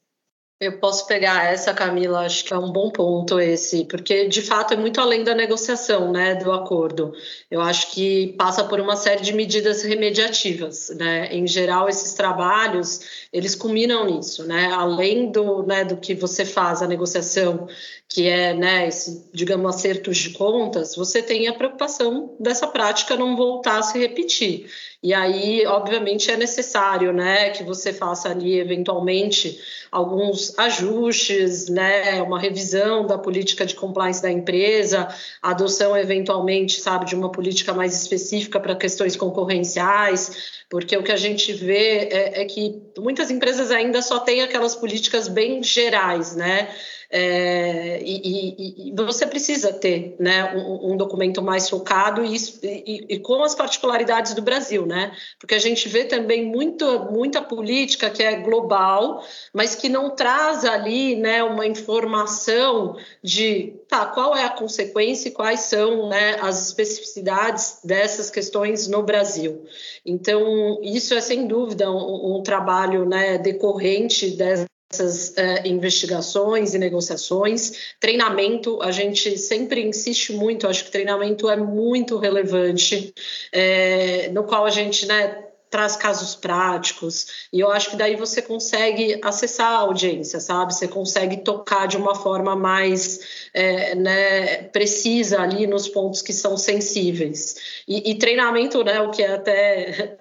[0.63, 4.73] Eu posso pegar essa, Camila, acho que é um bom ponto esse, porque de fato
[4.73, 7.13] é muito além da negociação, né, do acordo.
[7.51, 11.27] Eu acho que passa por uma série de medidas remediativas, né?
[11.35, 13.01] Em geral, esses trabalhos,
[13.33, 14.71] eles culminam nisso, né?
[14.73, 17.67] Além do, né, do que você faz a negociação,
[18.09, 23.35] que é, né, esse, digamos, acertos de contas, você tem a preocupação dessa prática não
[23.35, 24.71] voltar a se repetir.
[25.03, 29.59] E aí, obviamente, é necessário, né, que você faça ali eventualmente
[29.91, 35.09] alguns ajustes, né, uma revisão da política de compliance da empresa,
[35.43, 41.17] adoção eventualmente, sabe, de uma política mais específica para questões concorrenciais, porque o que a
[41.17, 46.69] gente vê é, é que muitas empresas ainda só têm aquelas políticas bem gerais, né?
[47.15, 53.19] É, e, e, você precisa ter né, um, um documento mais focado e, e, e,
[53.19, 55.13] com as particularidades do Brasil, né?
[55.39, 59.23] Porque a gente vê também muito, muita política que é global,
[59.53, 65.33] mas que não traz ali né, uma informação de tá, qual é a consequência e
[65.33, 69.67] quais são né, as especificidades dessas questões no Brasil.
[70.07, 76.79] Então, isso é sem dúvida um, um trabalho né, decorrente dessa essas é, investigações e
[76.79, 77.95] negociações.
[77.99, 83.15] Treinamento, a gente sempre insiste muito, acho que treinamento é muito relevante,
[83.51, 88.43] é, no qual a gente né, traz casos práticos, e eu acho que daí você
[88.43, 90.75] consegue acessar a audiência, sabe?
[90.75, 96.59] Você consegue tocar de uma forma mais é, né, precisa ali nos pontos que são
[96.59, 97.83] sensíveis.
[97.89, 100.19] E, e treinamento, né, o que é até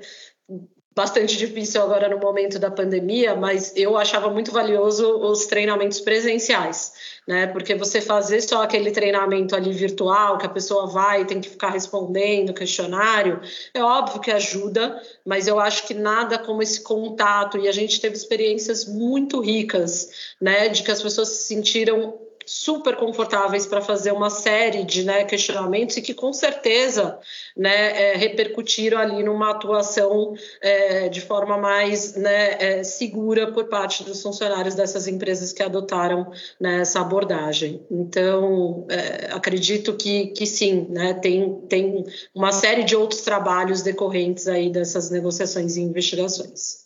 [0.94, 6.94] bastante difícil agora no momento da pandemia, mas eu achava muito valioso os treinamentos presenciais,
[7.26, 7.48] né?
[7.48, 11.50] Porque você fazer só aquele treinamento ali virtual, que a pessoa vai e tem que
[11.50, 13.40] ficar respondendo questionário,
[13.74, 18.02] é óbvio que ajuda, mas eu acho que nada como esse contato e a gente
[18.02, 20.68] teve experiências muito ricas, né?
[20.68, 25.98] De que as pessoas se sentiram super confortáveis para fazer uma série de né, questionamentos
[25.98, 27.20] e que com certeza
[27.56, 34.04] né, é, repercutiram ali numa atuação é, de forma mais né, é, segura por parte
[34.04, 37.86] dos funcionários dessas empresas que adotaram né, essa abordagem.
[37.90, 44.48] Então, é, acredito que, que sim, né, tem, tem uma série de outros trabalhos decorrentes
[44.48, 46.82] aí dessas negociações e investigações.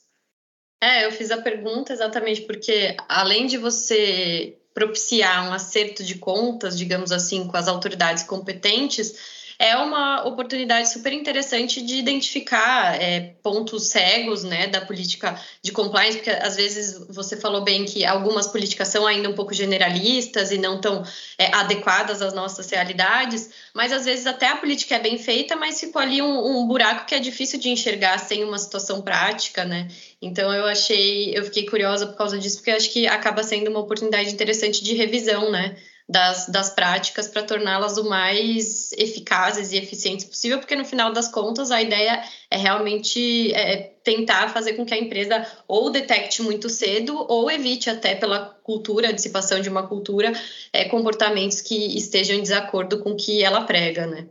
[0.82, 6.78] É, eu fiz a pergunta exatamente porque, além de você propiciar um acerto de contas,
[6.78, 9.16] digamos assim, com as autoridades competentes,
[9.58, 16.18] é uma oportunidade super interessante de identificar é, pontos cegos né, da política de compliance,
[16.18, 20.58] porque às vezes você falou bem que algumas políticas são ainda um pouco generalistas e
[20.58, 21.04] não tão
[21.38, 25.80] é, adequadas às nossas realidades, mas às vezes até a política é bem feita, mas
[25.80, 29.88] ficou ali um, um buraco que é difícil de enxergar sem uma situação prática, né?
[30.22, 33.80] Então eu achei, eu fiquei curiosa por causa disso, porque acho que acaba sendo uma
[33.80, 35.76] oportunidade interessante de revisão, né?
[36.08, 41.28] Das, das práticas para torná-las o mais eficazes e eficientes possível, porque no final das
[41.28, 46.70] contas a ideia é realmente é, tentar fazer com que a empresa ou detecte muito
[46.70, 50.32] cedo ou evite até pela cultura, a dissipação de uma cultura,
[50.72, 54.28] é, comportamentos que estejam em desacordo com o que ela prega, né?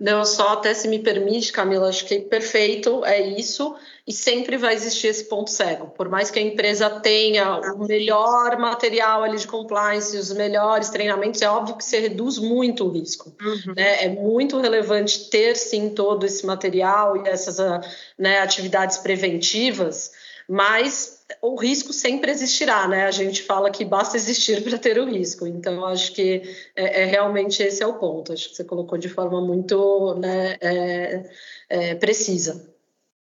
[0.00, 3.74] Não, só até se me permite, Camila, acho que perfeito, é isso,
[4.06, 5.88] e sempre vai existir esse ponto cego.
[5.88, 11.40] Por mais que a empresa tenha o melhor material ali de compliance, os melhores treinamentos,
[11.42, 13.32] é óbvio que você reduz muito o risco.
[13.40, 13.74] Uhum.
[13.76, 14.04] Né?
[14.04, 17.80] É muito relevante ter, sim, todo esse material e essas ah,
[18.18, 20.10] né, atividades preventivas,
[20.48, 23.04] mas o risco sempre existirá, né?
[23.04, 25.46] A gente fala que basta existir para ter o risco.
[25.46, 26.42] Então, acho que
[26.74, 28.32] é, é, realmente esse é o ponto.
[28.32, 31.30] Acho que você colocou de forma muito né, é,
[31.68, 32.74] é, precisa.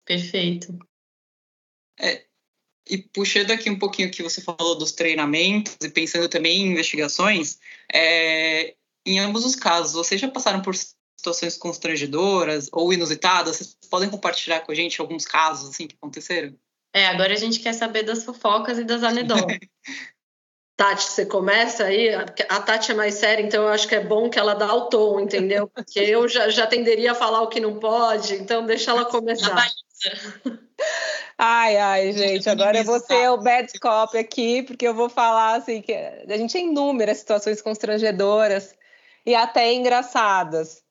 [0.05, 0.77] Perfeito.
[1.99, 2.23] É,
[2.89, 7.59] e puxando aqui um pouquinho que você falou dos treinamentos e pensando também em investigações,
[7.93, 13.57] é, em ambos os casos, vocês já passaram por situações constrangedoras ou inusitadas?
[13.57, 16.55] Vocês podem compartilhar com a gente alguns casos assim que aconteceram?
[16.93, 19.57] É, agora a gente quer saber das fofocas e das anedotas.
[20.75, 24.29] Tati, você começa aí, a Tati é mais séria, então eu acho que é bom
[24.29, 25.67] que ela dá o tom, entendeu?
[25.67, 29.67] Porque eu já, já tenderia a falar o que não pode, então deixa ela começar.
[31.37, 35.55] Ai, ai, gente, agora eu vou ser o bad cop aqui, porque eu vou falar
[35.55, 38.73] assim que a gente tem inúmeras situações constrangedoras
[39.25, 40.81] e até engraçadas.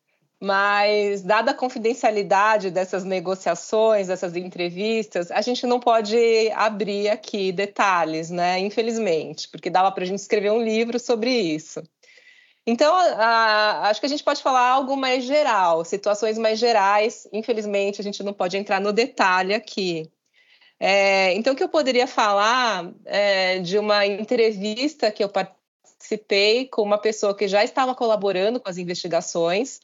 [0.40, 6.16] Mas, dada a confidencialidade dessas negociações, dessas entrevistas, a gente não pode
[6.54, 8.58] abrir aqui detalhes, né?
[8.60, 11.82] Infelizmente, porque dava para a gente escrever um livro sobre isso.
[12.64, 17.26] Então, a, acho que a gente pode falar algo mais geral, situações mais gerais.
[17.32, 20.08] Infelizmente, a gente não pode entrar no detalhe aqui.
[20.78, 26.82] É, então, o que eu poderia falar é de uma entrevista que eu participei com
[26.82, 29.80] uma pessoa que já estava colaborando com as investigações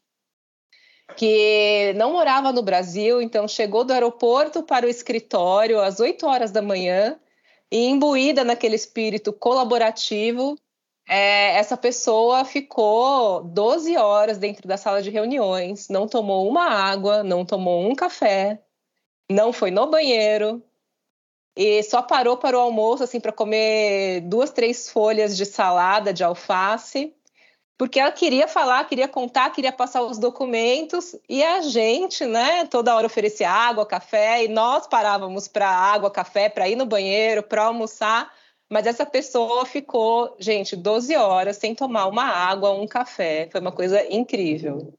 [1.17, 6.51] que não morava no Brasil, então chegou do aeroporto para o escritório às 8 horas
[6.51, 7.19] da manhã
[7.71, 10.57] e imbuída naquele espírito colaborativo,
[11.07, 17.23] é, essa pessoa ficou 12 horas dentro da sala de reuniões, não tomou uma água,
[17.23, 18.63] não tomou um café,
[19.31, 20.63] não foi no banheiro
[21.57, 26.25] e só parou para o almoço assim para comer duas, três folhas de salada de
[26.25, 27.15] alface
[27.77, 32.95] porque ela queria falar, queria contar, queria passar os documentos e a gente, né, toda
[32.95, 37.65] hora oferecia água, café e nós parávamos para água, café, para ir no banheiro, para
[37.65, 38.33] almoçar,
[38.71, 43.49] mas essa pessoa ficou, gente, 12 horas sem tomar uma água, um café.
[43.51, 44.95] Foi uma coisa incrível.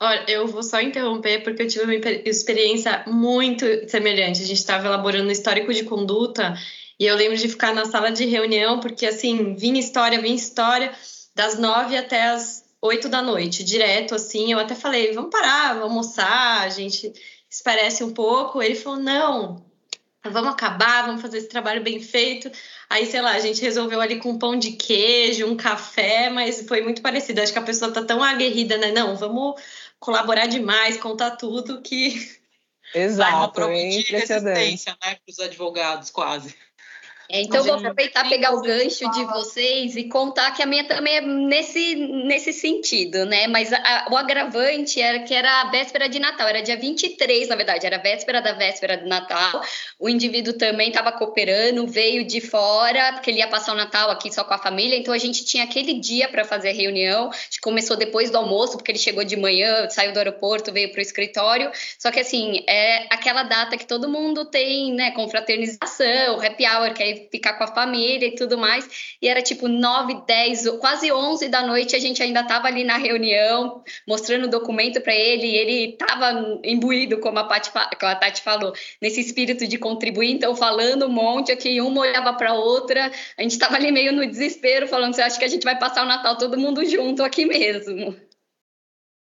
[0.00, 1.94] Olha, eu vou só interromper porque eu tive uma
[2.24, 4.42] experiência muito semelhante.
[4.42, 6.54] A gente estava elaborando um histórico de conduta
[6.98, 10.92] e eu lembro de ficar na sala de reunião porque assim vinha história, vinha história
[11.38, 14.50] das nove até as oito da noite, direto assim.
[14.50, 17.12] Eu até falei, vamos parar, vamos almoçar, a gente
[17.48, 18.60] esparece um pouco.
[18.60, 19.64] Ele falou, não,
[20.24, 22.50] vamos acabar, vamos fazer esse trabalho bem feito.
[22.90, 26.66] Aí, sei lá, a gente resolveu ali com um pão de queijo, um café, mas
[26.66, 27.40] foi muito parecido.
[27.40, 28.90] Acho que a pessoa tá tão aguerrida, né?
[28.90, 29.62] Não, vamos
[30.00, 32.36] colaborar demais, contar tudo que
[32.92, 36.56] Exato, uma prova é de resistência, né, para os advogados, quase.
[37.30, 41.16] É, então, vou aproveitar pegar o gancho de vocês e contar que a minha também
[41.16, 43.46] é nesse, nesse sentido, né?
[43.46, 47.54] Mas a, o agravante era que era a véspera de Natal, era dia 23, na
[47.54, 49.60] verdade, era a véspera da véspera de Natal.
[49.98, 54.32] O indivíduo também estava cooperando, veio de fora, porque ele ia passar o Natal aqui
[54.32, 57.28] só com a família, então a gente tinha aquele dia para fazer a reunião.
[57.30, 60.90] A gente começou depois do almoço, porque ele chegou de manhã, saiu do aeroporto, veio
[60.92, 61.70] para o escritório.
[61.98, 65.10] Só que, assim, é aquela data que todo mundo tem, né?
[65.10, 69.16] Confraternização, happy hour, que aí ficar com a família e tudo mais.
[69.20, 72.96] E era tipo 9, 10, quase 11 da noite, a gente ainda estava ali na
[72.96, 78.14] reunião, mostrando o documento para ele, e ele estava imbuído, como a, Pati, como a
[78.14, 83.10] Tati falou, nesse espírito de contribuir, então falando um monte aqui, uma olhava para outra,
[83.36, 86.04] a gente estava ali meio no desespero, falando, você acha que a gente vai passar
[86.04, 88.16] o Natal todo mundo junto aqui mesmo?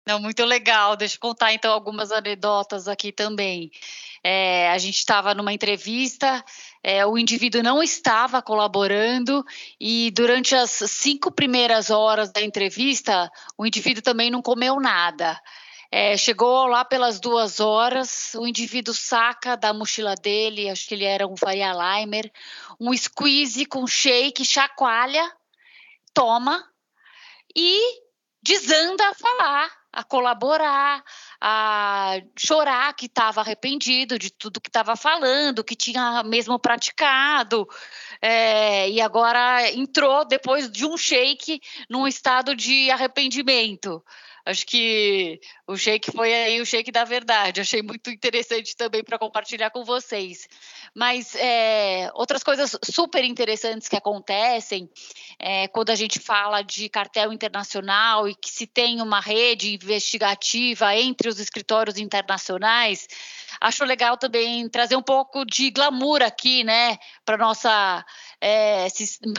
[0.07, 0.97] Não, muito legal.
[0.97, 3.71] Deixa eu contar então algumas anedotas aqui também.
[4.23, 6.45] É, a gente estava numa entrevista,
[6.83, 9.45] é, o indivíduo não estava colaborando
[9.81, 15.41] e durante as cinco primeiras horas da entrevista, o indivíduo também não comeu nada.
[15.93, 21.05] É, chegou lá pelas duas horas, o indivíduo saca da mochila dele, acho que ele
[21.05, 22.31] era um Faria Limer,
[22.79, 25.33] um squeeze com shake, chacoalha,
[26.15, 26.65] toma
[27.57, 27.81] e
[28.43, 31.03] desanda a falar a colaborar,
[31.41, 37.67] a chorar que estava arrependido de tudo que estava falando, que tinha mesmo praticado,
[38.21, 44.05] é, e agora entrou depois de um shake num estado de arrependimento.
[44.45, 47.61] Acho que o shake foi aí o shake da verdade.
[47.61, 50.49] Achei muito interessante também para compartilhar com vocês.
[50.95, 54.89] Mas é, outras coisas super interessantes que acontecem
[55.39, 60.95] é, quando a gente fala de cartel internacional e que se tem uma rede investigativa
[60.97, 63.07] entre os escritórios internacionais,
[63.61, 68.05] acho legal também trazer um pouco de glamour aqui, né, para nossa
[68.41, 68.87] é,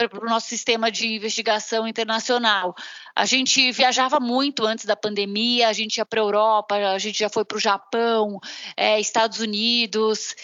[0.08, 2.74] para o nosso sistema de investigação internacional.
[3.14, 7.18] A gente viajava muito antes da pandemia, a gente ia para a Europa, a gente
[7.18, 8.38] já foi para o Japão,
[8.76, 10.34] é, Estados Unidos.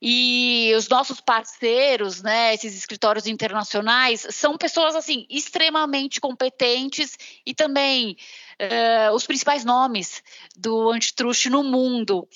[0.00, 8.16] E os nossos parceiros, né, esses escritórios internacionais, são pessoas assim extremamente competentes e também
[8.60, 10.22] uh, os principais nomes
[10.54, 12.28] do antitruste no mundo.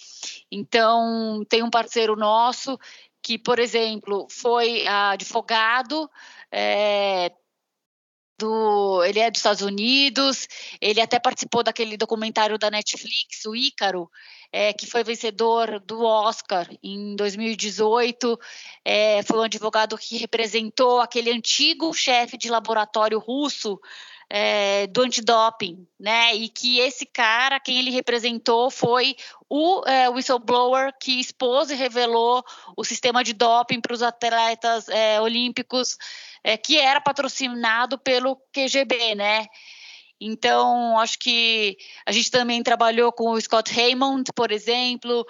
[0.51, 2.79] Então, tem um parceiro nosso
[3.31, 6.11] que, por exemplo, foi advogado.
[6.51, 7.31] É,
[8.37, 10.49] do, ele é dos Estados Unidos,
[10.81, 14.11] ele até participou daquele documentário da Netflix, o Ícaro,
[14.51, 18.37] é, que foi vencedor do Oscar em 2018.
[18.85, 23.79] É, foi um advogado que representou aquele antigo chefe de laboratório russo
[24.33, 26.37] é, do antidoping, né?
[26.37, 29.17] E que esse cara, quem ele representou, foi
[29.49, 32.45] o é, whistleblower que expôs e revelou
[32.77, 35.99] o sistema de doping para os atletas é, olímpicos,
[36.45, 39.47] é, que era patrocinado pelo QGB, né?
[40.21, 41.77] Então, acho que
[42.07, 45.27] a gente também trabalhou com o Scott Raymond, por exemplo,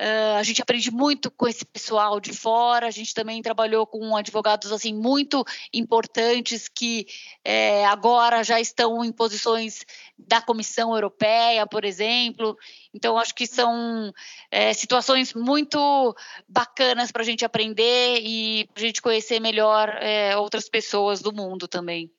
[0.00, 2.88] Uh, a gente aprende muito com esse pessoal de fora.
[2.88, 7.06] A gente também trabalhou com advogados assim muito importantes que
[7.44, 9.86] é, agora já estão em posições
[10.18, 12.56] da Comissão Europeia, por exemplo.
[12.92, 14.12] Então acho que são
[14.50, 16.14] é, situações muito
[16.48, 21.32] bacanas para a gente aprender e para a gente conhecer melhor é, outras pessoas do
[21.32, 22.10] mundo também.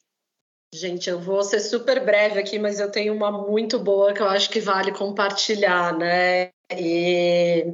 [0.74, 4.28] Gente, eu vou ser super breve aqui, mas eu tenho uma muito boa que eu
[4.28, 6.55] acho que vale compartilhar, né?
[6.72, 7.66] E,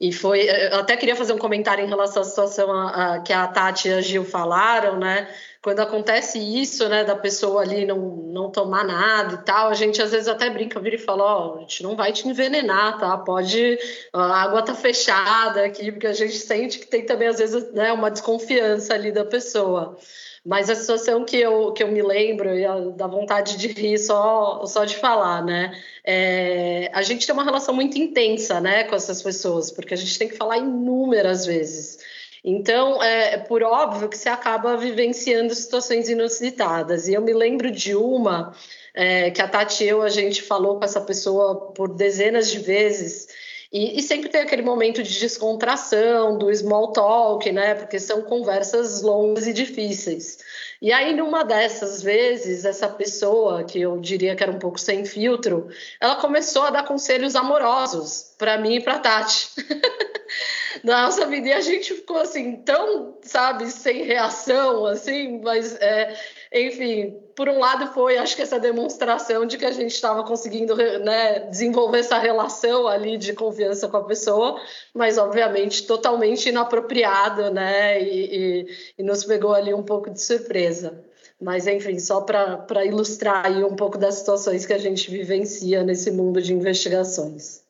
[0.00, 0.40] e foi.
[0.42, 3.88] Eu até queria fazer um comentário em relação à situação a, a, que a Tati
[3.88, 5.28] e a Gil falaram, né?
[5.62, 10.02] Quando acontece isso, né, da pessoa ali não, não tomar nada e tal, a gente
[10.02, 12.98] às vezes até brinca, vira e fala: Ó, oh, a gente não vai te envenenar,
[12.98, 13.16] tá?
[13.18, 13.78] Pode.
[14.12, 17.92] A água tá fechada aqui, porque a gente sente que tem também, às vezes, né,
[17.92, 19.96] uma desconfiança ali da pessoa.
[20.44, 22.64] Mas a situação que eu, que eu me lembro, e
[22.96, 25.72] dá vontade de rir só, só de falar, né?
[26.04, 30.18] É, a gente tem uma relação muito intensa né, com essas pessoas, porque a gente
[30.18, 31.98] tem que falar inúmeras vezes.
[32.44, 37.06] Então, é por óbvio que você acaba vivenciando situações inusitadas.
[37.06, 38.52] E eu me lembro de uma
[38.94, 42.58] é, que a Tati e eu, a gente falou com essa pessoa por dezenas de
[42.58, 43.28] vezes,
[43.72, 47.74] e, e, sempre tem aquele momento de descontração, do small talk, né?
[47.74, 50.38] Porque são conversas longas e difíceis.
[50.80, 55.06] E aí, numa dessas vezes, essa pessoa, que eu diria que era um pouco sem
[55.06, 55.68] filtro,
[55.98, 59.48] ela começou a dar conselhos amorosos para mim e para Tati.
[60.84, 66.14] Nossa vida, e a gente ficou assim, tão, sabe, sem reação, assim, mas é,
[66.52, 70.76] enfim, por um lado foi, acho que essa demonstração de que a gente estava conseguindo
[70.76, 74.60] né, desenvolver essa relação ali de confiança com a pessoa,
[74.94, 78.02] mas obviamente totalmente inapropriado, né?
[78.02, 78.66] E, e,
[78.98, 81.02] e nos pegou ali um pouco de surpresa.
[81.40, 86.10] Mas, enfim, só para ilustrar aí um pouco das situações que a gente vivencia nesse
[86.10, 87.61] mundo de investigações.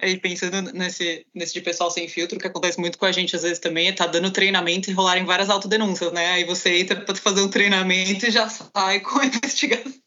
[0.00, 3.42] E pensando nesse, nesse de pessoal sem filtro, que acontece muito com a gente às
[3.42, 6.32] vezes também, é tá dando treinamento e rolarem várias autodenúncias, né?
[6.32, 9.98] Aí você entra para fazer um treinamento e já sai com a investigação.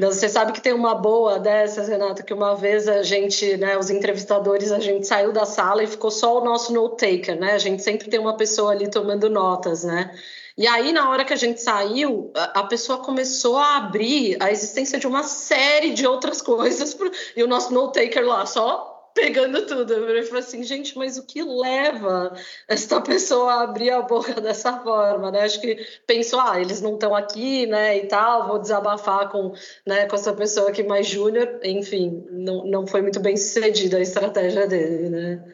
[0.00, 3.90] Você sabe que tem uma boa dessas, Renata, que uma vez a gente, né, os
[3.90, 7.52] entrevistadores, a gente saiu da sala e ficou só o nosso note taker, né?
[7.52, 10.16] A gente sempre tem uma pessoa ali tomando notas, né?
[10.56, 14.98] E aí, na hora que a gente saiu, a pessoa começou a abrir a existência
[14.98, 16.96] de uma série de outras coisas,
[17.36, 19.92] e o nosso note-taker lá só pegando tudo.
[19.92, 22.32] Eu falei assim, gente, mas o que leva
[22.68, 25.42] essa pessoa a abrir a boca dessa forma, né?
[25.42, 25.76] Acho que
[26.06, 29.52] pensou, ah, eles não estão aqui, né, e tal, vou desabafar com,
[29.86, 31.60] né, com essa pessoa aqui mais júnior.
[31.62, 35.44] Enfim, não, não foi muito bem sucedida a estratégia dele, né?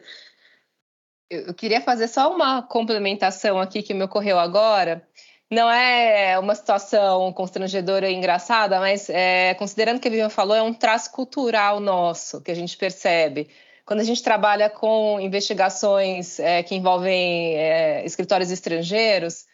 [1.29, 5.07] Eu queria fazer só uma complementação aqui que me ocorreu agora.
[5.51, 10.61] Não é uma situação constrangedora e engraçada, mas é, considerando que a Vivian falou, é
[10.61, 13.49] um traço cultural nosso que a gente percebe.
[13.85, 19.45] Quando a gente trabalha com investigações é, que envolvem é, escritórios estrangeiros,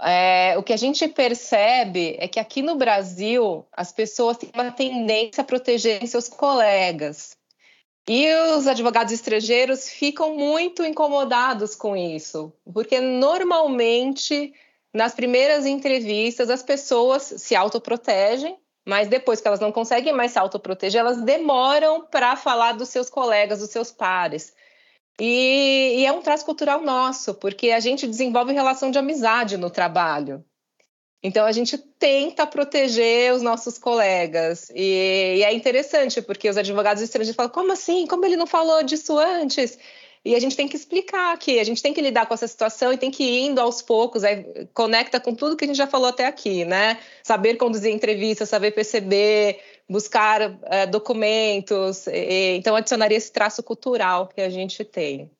[0.00, 4.70] é, o que a gente percebe é que aqui no Brasil as pessoas têm uma
[4.70, 7.36] tendência a proteger seus colegas.
[8.12, 14.52] E os advogados estrangeiros ficam muito incomodados com isso, porque normalmente
[14.92, 20.40] nas primeiras entrevistas as pessoas se autoprotegem, mas depois que elas não conseguem mais se
[20.40, 24.52] autoproteger, elas demoram para falar dos seus colegas, dos seus pares.
[25.20, 29.70] E, e, é um traço cultural nosso, porque a gente desenvolve relação de amizade no
[29.70, 30.44] trabalho.
[31.22, 34.70] Então a gente tenta proteger os nossos colegas.
[34.74, 38.06] E, e, é interessante, porque os advogados estrangeiros falam: como assim?
[38.06, 39.78] Como ele não falou disso antes?
[40.24, 42.92] E a gente tem que explicar que a gente tem que lidar com essa situação
[42.92, 45.86] e tem que ir indo aos poucos, aí conecta com tudo que a gente já
[45.86, 46.98] falou até aqui, né?
[47.22, 52.06] Saber conduzir entrevistas, saber perceber, buscar é, documentos.
[52.06, 55.30] E, então, adicionaria esse traço cultural que a gente tem.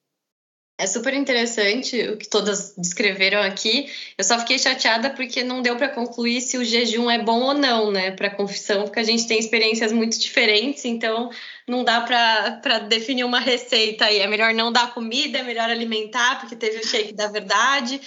[0.81, 3.93] É super interessante o que todas descreveram aqui.
[4.17, 7.53] Eu só fiquei chateada porque não deu para concluir se o jejum é bom ou
[7.53, 11.29] não, né, para confissão, porque a gente tem experiências muito diferentes, então
[11.69, 14.21] não dá para definir uma receita aí.
[14.21, 18.01] É melhor não dar comida, é melhor alimentar, porque teve o shake da verdade.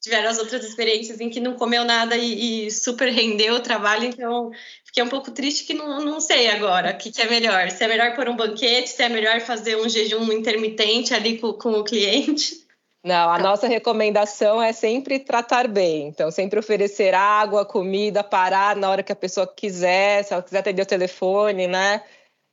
[0.00, 4.04] Tiveram as outras experiências em que não comeu nada e, e super rendeu o trabalho,
[4.04, 4.50] então
[4.98, 7.70] Fiquei um pouco triste que não, não sei agora o que, que, é melhor.
[7.70, 11.52] Se é melhor pôr um banquete, se é melhor fazer um jejum intermitente ali com,
[11.52, 12.66] com o cliente.
[13.04, 16.08] Não, a nossa recomendação é sempre tratar bem.
[16.08, 20.58] Então, sempre oferecer água, comida, parar na hora que a pessoa quiser, se ela quiser
[20.58, 22.02] atender o telefone, né?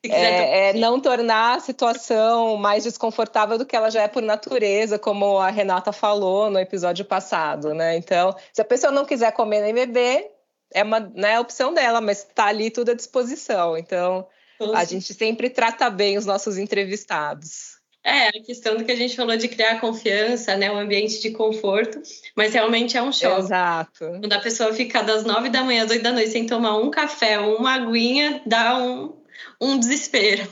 [0.08, 5.00] É, é, não tornar a situação mais desconfortável do que ela já é por natureza,
[5.00, 7.98] como a Renata falou no episódio passado, né?
[7.98, 10.35] Então, se a pessoa não quiser comer nem beber,
[10.74, 13.78] é uma né, opção dela, mas está ali tudo à disposição.
[13.78, 14.28] Então,
[14.74, 17.76] a gente sempre trata bem os nossos entrevistados.
[18.04, 21.32] É, a questão do que a gente falou de criar confiança, né, um ambiente de
[21.32, 22.00] conforto,
[22.36, 23.42] mas realmente é um choque.
[23.42, 24.06] Exato.
[24.20, 26.92] Quando a pessoa fica das nove da manhã às oito da noite sem tomar um
[26.92, 29.20] café ou uma aguinha, dá um,
[29.60, 30.48] um desespero.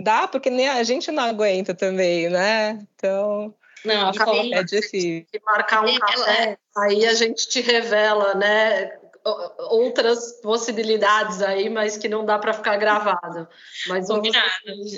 [0.00, 2.78] Dá, porque nem a gente não aguenta também, né?
[2.94, 3.52] Então,
[3.84, 5.26] não, acabei é difícil.
[5.32, 8.90] De marcar um café, aí a gente te revela, né?
[9.70, 13.48] outras possibilidades aí, mas que não dá para ficar gravado.
[13.86, 14.46] Mas Combinado.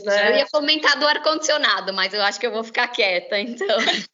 [0.05, 0.31] Né?
[0.31, 3.67] Eu ia comentar do ar-condicionado, mas eu acho que eu vou ficar quieta, então.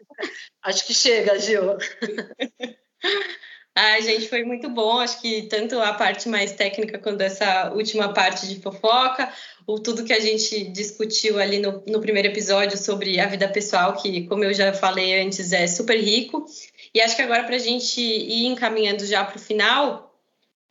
[0.62, 1.76] acho que chega, Gil.
[3.78, 5.00] Ai, gente, foi muito bom.
[5.00, 9.30] Acho que tanto a parte mais técnica quanto essa última parte de fofoca,
[9.66, 13.92] ou tudo que a gente discutiu ali no, no primeiro episódio sobre a vida pessoal,
[13.92, 16.46] que, como eu já falei antes, é super rico.
[16.94, 20.18] E acho que agora, para a gente ir encaminhando já para o final,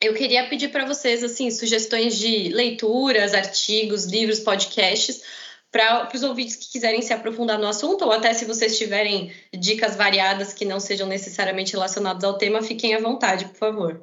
[0.01, 5.21] eu queria pedir para vocês assim sugestões de leituras, artigos, livros, podcasts
[5.75, 9.97] para os ouvintes que quiserem se aprofundar no assunto, ou até se vocês tiverem dicas
[9.97, 14.01] variadas que não sejam necessariamente relacionadas ao tema, fiquem à vontade, por favor.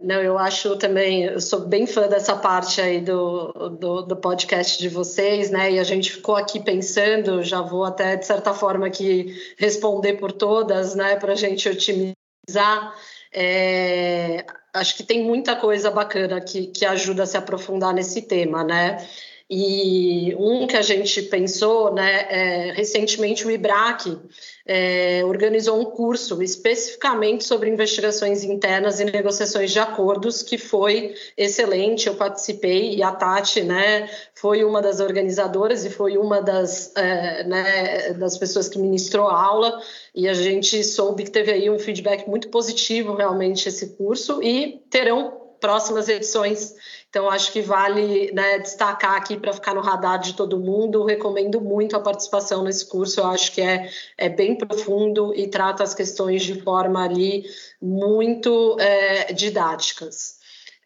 [0.00, 4.78] Não, eu acho também, eu sou bem fã dessa parte aí do, do, do, podcast
[4.78, 5.72] de vocês, né?
[5.72, 10.30] E a gente ficou aqui pensando, já vou até de certa forma aqui responder por
[10.30, 11.16] todas, né?
[11.16, 12.94] Para a gente otimizar.
[13.34, 18.62] É, acho que tem muita coisa bacana que, que ajuda a se aprofundar nesse tema,
[18.62, 19.04] né?
[19.50, 24.18] E um que a gente pensou, né, é, recentemente o IBRAC
[24.66, 32.08] é, organizou um curso especificamente sobre investigações internas e negociações de acordos, que foi excelente.
[32.08, 37.44] Eu participei e a Tati, né, foi uma das organizadoras e foi uma das, é,
[37.44, 39.80] né, das pessoas que ministrou a aula.
[40.14, 44.82] E a gente soube que teve aí um feedback muito positivo realmente esse curso e
[44.90, 46.74] terão próximas edições.
[47.08, 51.04] Então, acho que vale né, destacar aqui para ficar no radar de todo mundo.
[51.04, 53.20] Recomendo muito a participação nesse curso.
[53.20, 57.44] Eu acho que é, é bem profundo e trata as questões de forma ali
[57.80, 60.37] muito é, didáticas.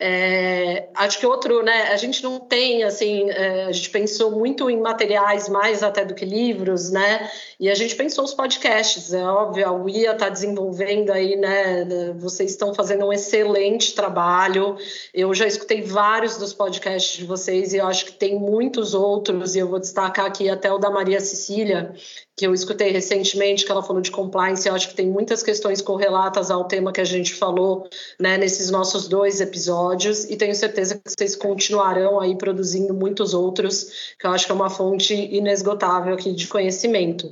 [0.04, 1.92] É, acho que outro, né?
[1.92, 6.12] A gente não tem, assim, é, a gente pensou muito em materiais mais até do
[6.12, 7.30] que livros, né?
[7.60, 11.84] E a gente pensou os podcasts, é óbvio, a UIA está desenvolvendo aí, né?
[12.18, 14.76] Vocês estão fazendo um excelente trabalho.
[15.14, 19.54] Eu já escutei vários dos podcasts de vocês e eu acho que tem muitos outros,
[19.54, 21.94] e eu vou destacar aqui até o da Maria Cecília,
[22.36, 25.82] que eu escutei recentemente, que ela falou de compliance, eu acho que tem muitas questões
[25.82, 30.94] correlatas ao tema que a gente falou né, nesses nossos dois episódios, e tenho certeza
[30.94, 36.14] que vocês continuarão aí produzindo muitos outros, que eu acho que é uma fonte inesgotável
[36.14, 37.30] aqui de conhecimento.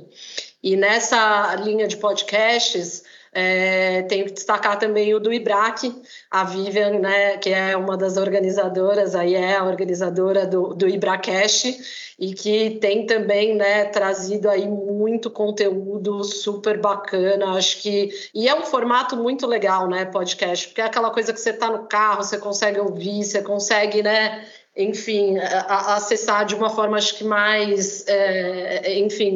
[0.63, 3.03] E nessa linha de podcasts,
[3.33, 8.17] é, tenho que destacar também o do IBRAC, a Vivian, né, que é uma das
[8.17, 14.67] organizadoras, aí é a organizadora do, do IBRACast, e que tem também né, trazido aí
[14.67, 18.09] muito conteúdo super bacana, acho que.
[18.33, 21.69] E é um formato muito legal, né, podcast, porque é aquela coisa que você está
[21.69, 24.45] no carro, você consegue ouvir, você consegue, né?
[24.75, 29.35] enfim, acessar de uma forma acho que mais, é, enfim,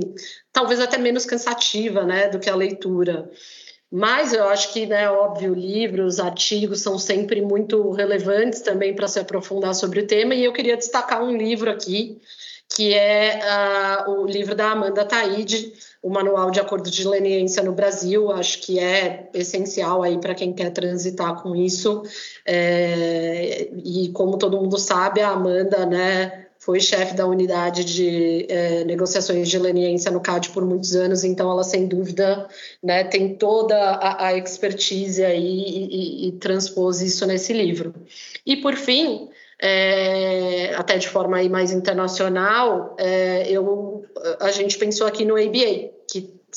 [0.53, 3.29] talvez até menos cansativa, né, do que a leitura.
[3.97, 9.17] Mas eu acho que, né, óbvio, livros, artigos são sempre muito relevantes também para se
[9.21, 10.35] aprofundar sobre o tema.
[10.35, 12.19] E eu queria destacar um livro aqui,
[12.75, 13.39] que é
[14.05, 15.71] uh, o livro da Amanda Taide,
[16.03, 18.33] o Manual de Acordo de Leniência no Brasil.
[18.33, 22.03] Acho que é essencial aí para quem quer transitar com isso.
[22.45, 28.83] É, e como todo mundo sabe, a Amanda, né, foi chefe da unidade de é,
[28.83, 32.47] negociações de leniência no CAD por muitos anos, então ela, sem dúvida,
[32.81, 37.93] né, tem toda a, a expertise aí e, e, e, transpôs isso nesse livro.
[38.45, 39.29] E, por fim,
[39.61, 44.03] é, até de forma aí mais internacional, é, eu,
[44.39, 45.94] a gente pensou aqui no ABA,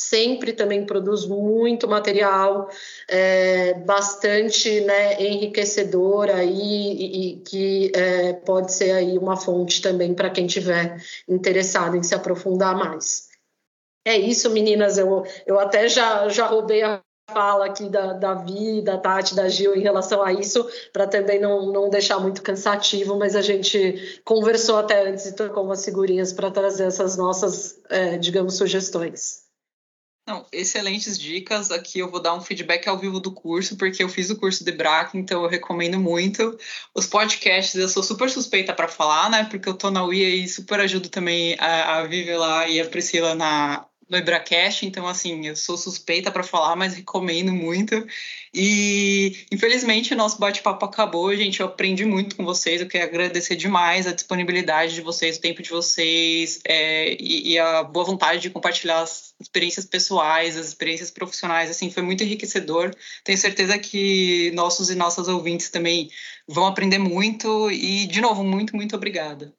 [0.00, 2.68] sempre também produz muito material,
[3.08, 10.14] é, bastante né, enriquecedor aí, e, e que é, pode ser aí uma fonte também
[10.14, 13.28] para quem tiver interessado em se aprofundar mais.
[14.06, 14.96] É isso, meninas.
[14.96, 18.34] Eu, eu até já, já roubei a fala aqui da, da
[18.82, 23.18] da Tati, da Gil em relação a isso, para também não, não deixar muito cansativo,
[23.18, 28.16] mas a gente conversou até antes e trocou umas figurinhas para trazer essas nossas, é,
[28.16, 29.47] digamos, sugestões.
[30.28, 31.70] Não, excelentes dicas.
[31.70, 34.62] Aqui eu vou dar um feedback ao vivo do curso, porque eu fiz o curso
[34.62, 36.58] de BRAC, então eu recomendo muito.
[36.94, 39.44] Os podcasts eu sou super suspeita para falar, né?
[39.44, 42.86] Porque eu tô na UIA e super ajudo também a, a Vivi lá e a
[42.86, 48.06] Priscila na, no Ibracast, então assim, eu sou suspeita para falar, mas recomendo muito.
[48.54, 51.60] E infelizmente o nosso bate-papo acabou, gente.
[51.60, 52.80] Eu aprendi muito com vocês.
[52.80, 57.58] Eu quero agradecer demais a disponibilidade de vocês, o tempo de vocês é, e, e,
[57.58, 61.70] a boa vontade de compartilhar as experiências pessoais, as experiências profissionais.
[61.70, 62.94] Assim, foi muito enriquecedor.
[63.24, 66.10] Tenho certeza que nossos e nossas ouvintes também
[66.46, 67.70] vão aprender muito.
[67.70, 69.54] E, de novo, muito, muito obrigada.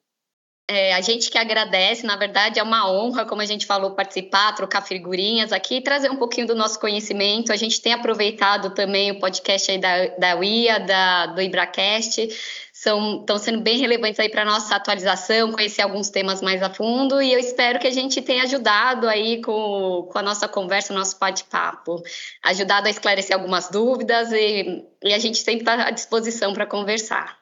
[0.72, 4.52] É, a gente que agradece, na verdade é uma honra, como a gente falou, participar,
[4.52, 7.52] trocar figurinhas aqui trazer um pouquinho do nosso conhecimento.
[7.52, 12.28] A gente tem aproveitado também o podcast aí da, da UIA, da, do IbraCast,
[12.72, 17.20] estão sendo bem relevantes aí para a nossa atualização, conhecer alguns temas mais a fundo
[17.20, 21.18] e eu espero que a gente tenha ajudado aí com, com a nossa conversa, nosso
[21.18, 22.00] bate-papo,
[22.44, 27.39] ajudado a esclarecer algumas dúvidas e, e a gente sempre está à disposição para conversar.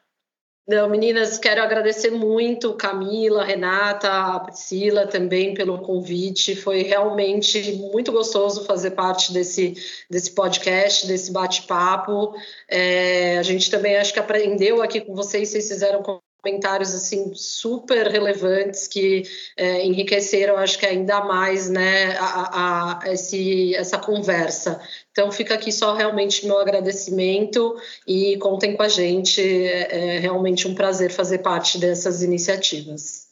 [0.69, 6.55] Não, meninas, quero agradecer muito Camila, Renata, a Priscila também pelo convite.
[6.55, 9.75] Foi realmente muito gostoso fazer parte desse,
[10.11, 12.35] desse podcast, desse bate-papo.
[12.69, 16.03] É, a gente também acho que aprendeu aqui com vocês, vocês fizeram
[16.49, 19.23] comentários assim super relevantes que
[19.57, 24.81] é, enriqueceram acho que ainda mais né a, a, esse, essa conversa.
[25.13, 27.77] Então fica aqui só realmente meu agradecimento
[28.07, 29.43] e contem com a gente.
[29.43, 33.29] É, é realmente um prazer fazer parte dessas iniciativas.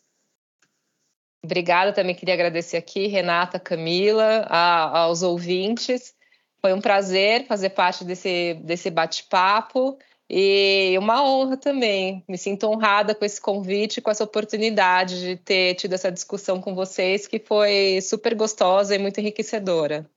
[1.43, 6.13] Obrigada, também queria agradecer aqui, Renata, Camila, a, aos ouvintes.
[6.61, 9.97] Foi um prazer fazer parte desse, desse bate-papo
[10.29, 12.25] E uma honra também.
[12.29, 16.75] Me sinto honrada com esse convite, com essa oportunidade de ter tido essa discussão com
[16.75, 20.09] vocês, que foi super gostosa e muito enriquecedora.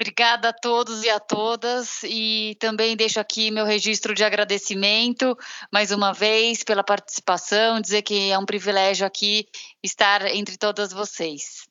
[0.00, 5.36] Obrigada a todos e a todas, e também deixo aqui meu registro de agradecimento
[5.72, 9.48] mais uma vez pela participação, dizer que é um privilégio aqui
[9.82, 11.68] estar entre todas vocês.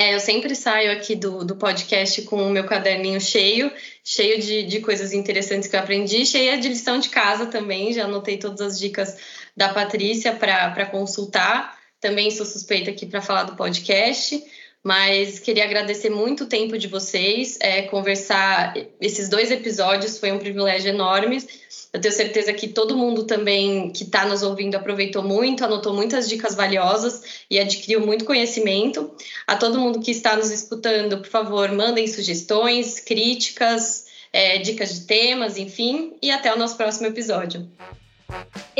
[0.00, 3.72] É, eu sempre saio aqui do, do podcast com o meu caderninho cheio,
[4.04, 7.92] cheio de, de coisas interessantes que eu aprendi, cheia de lição de casa também.
[7.92, 9.16] Já anotei todas as dicas
[9.56, 11.76] da Patrícia para consultar.
[12.00, 14.40] Também sou suspeita aqui para falar do podcast
[14.82, 17.58] mas queria agradecer muito o tempo de vocês.
[17.60, 21.46] É, conversar esses dois episódios foi um privilégio enorme.
[21.92, 26.28] Eu tenho certeza que todo mundo também que está nos ouvindo aproveitou muito, anotou muitas
[26.28, 29.10] dicas valiosas e adquiriu muito conhecimento.
[29.46, 35.00] A todo mundo que está nos escutando, por favor, mandem sugestões, críticas, é, dicas de
[35.06, 37.68] temas, enfim, e até o nosso próximo episódio.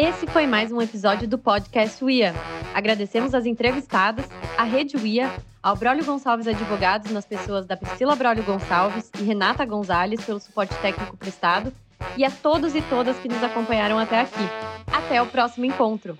[0.01, 2.33] Esse foi mais um episódio do podcast UIA.
[2.73, 4.27] Agradecemos as entrevistadas,
[4.57, 5.29] a Rede UIA,
[5.61, 10.73] ao Braulio Gonçalves Advogados, nas pessoas da Priscila Braulio Gonçalves e Renata Gonzalez, pelo suporte
[10.77, 11.73] técnico prestado,
[12.17, 14.49] e a todos e todas que nos acompanharam até aqui.
[14.87, 16.17] Até o próximo encontro!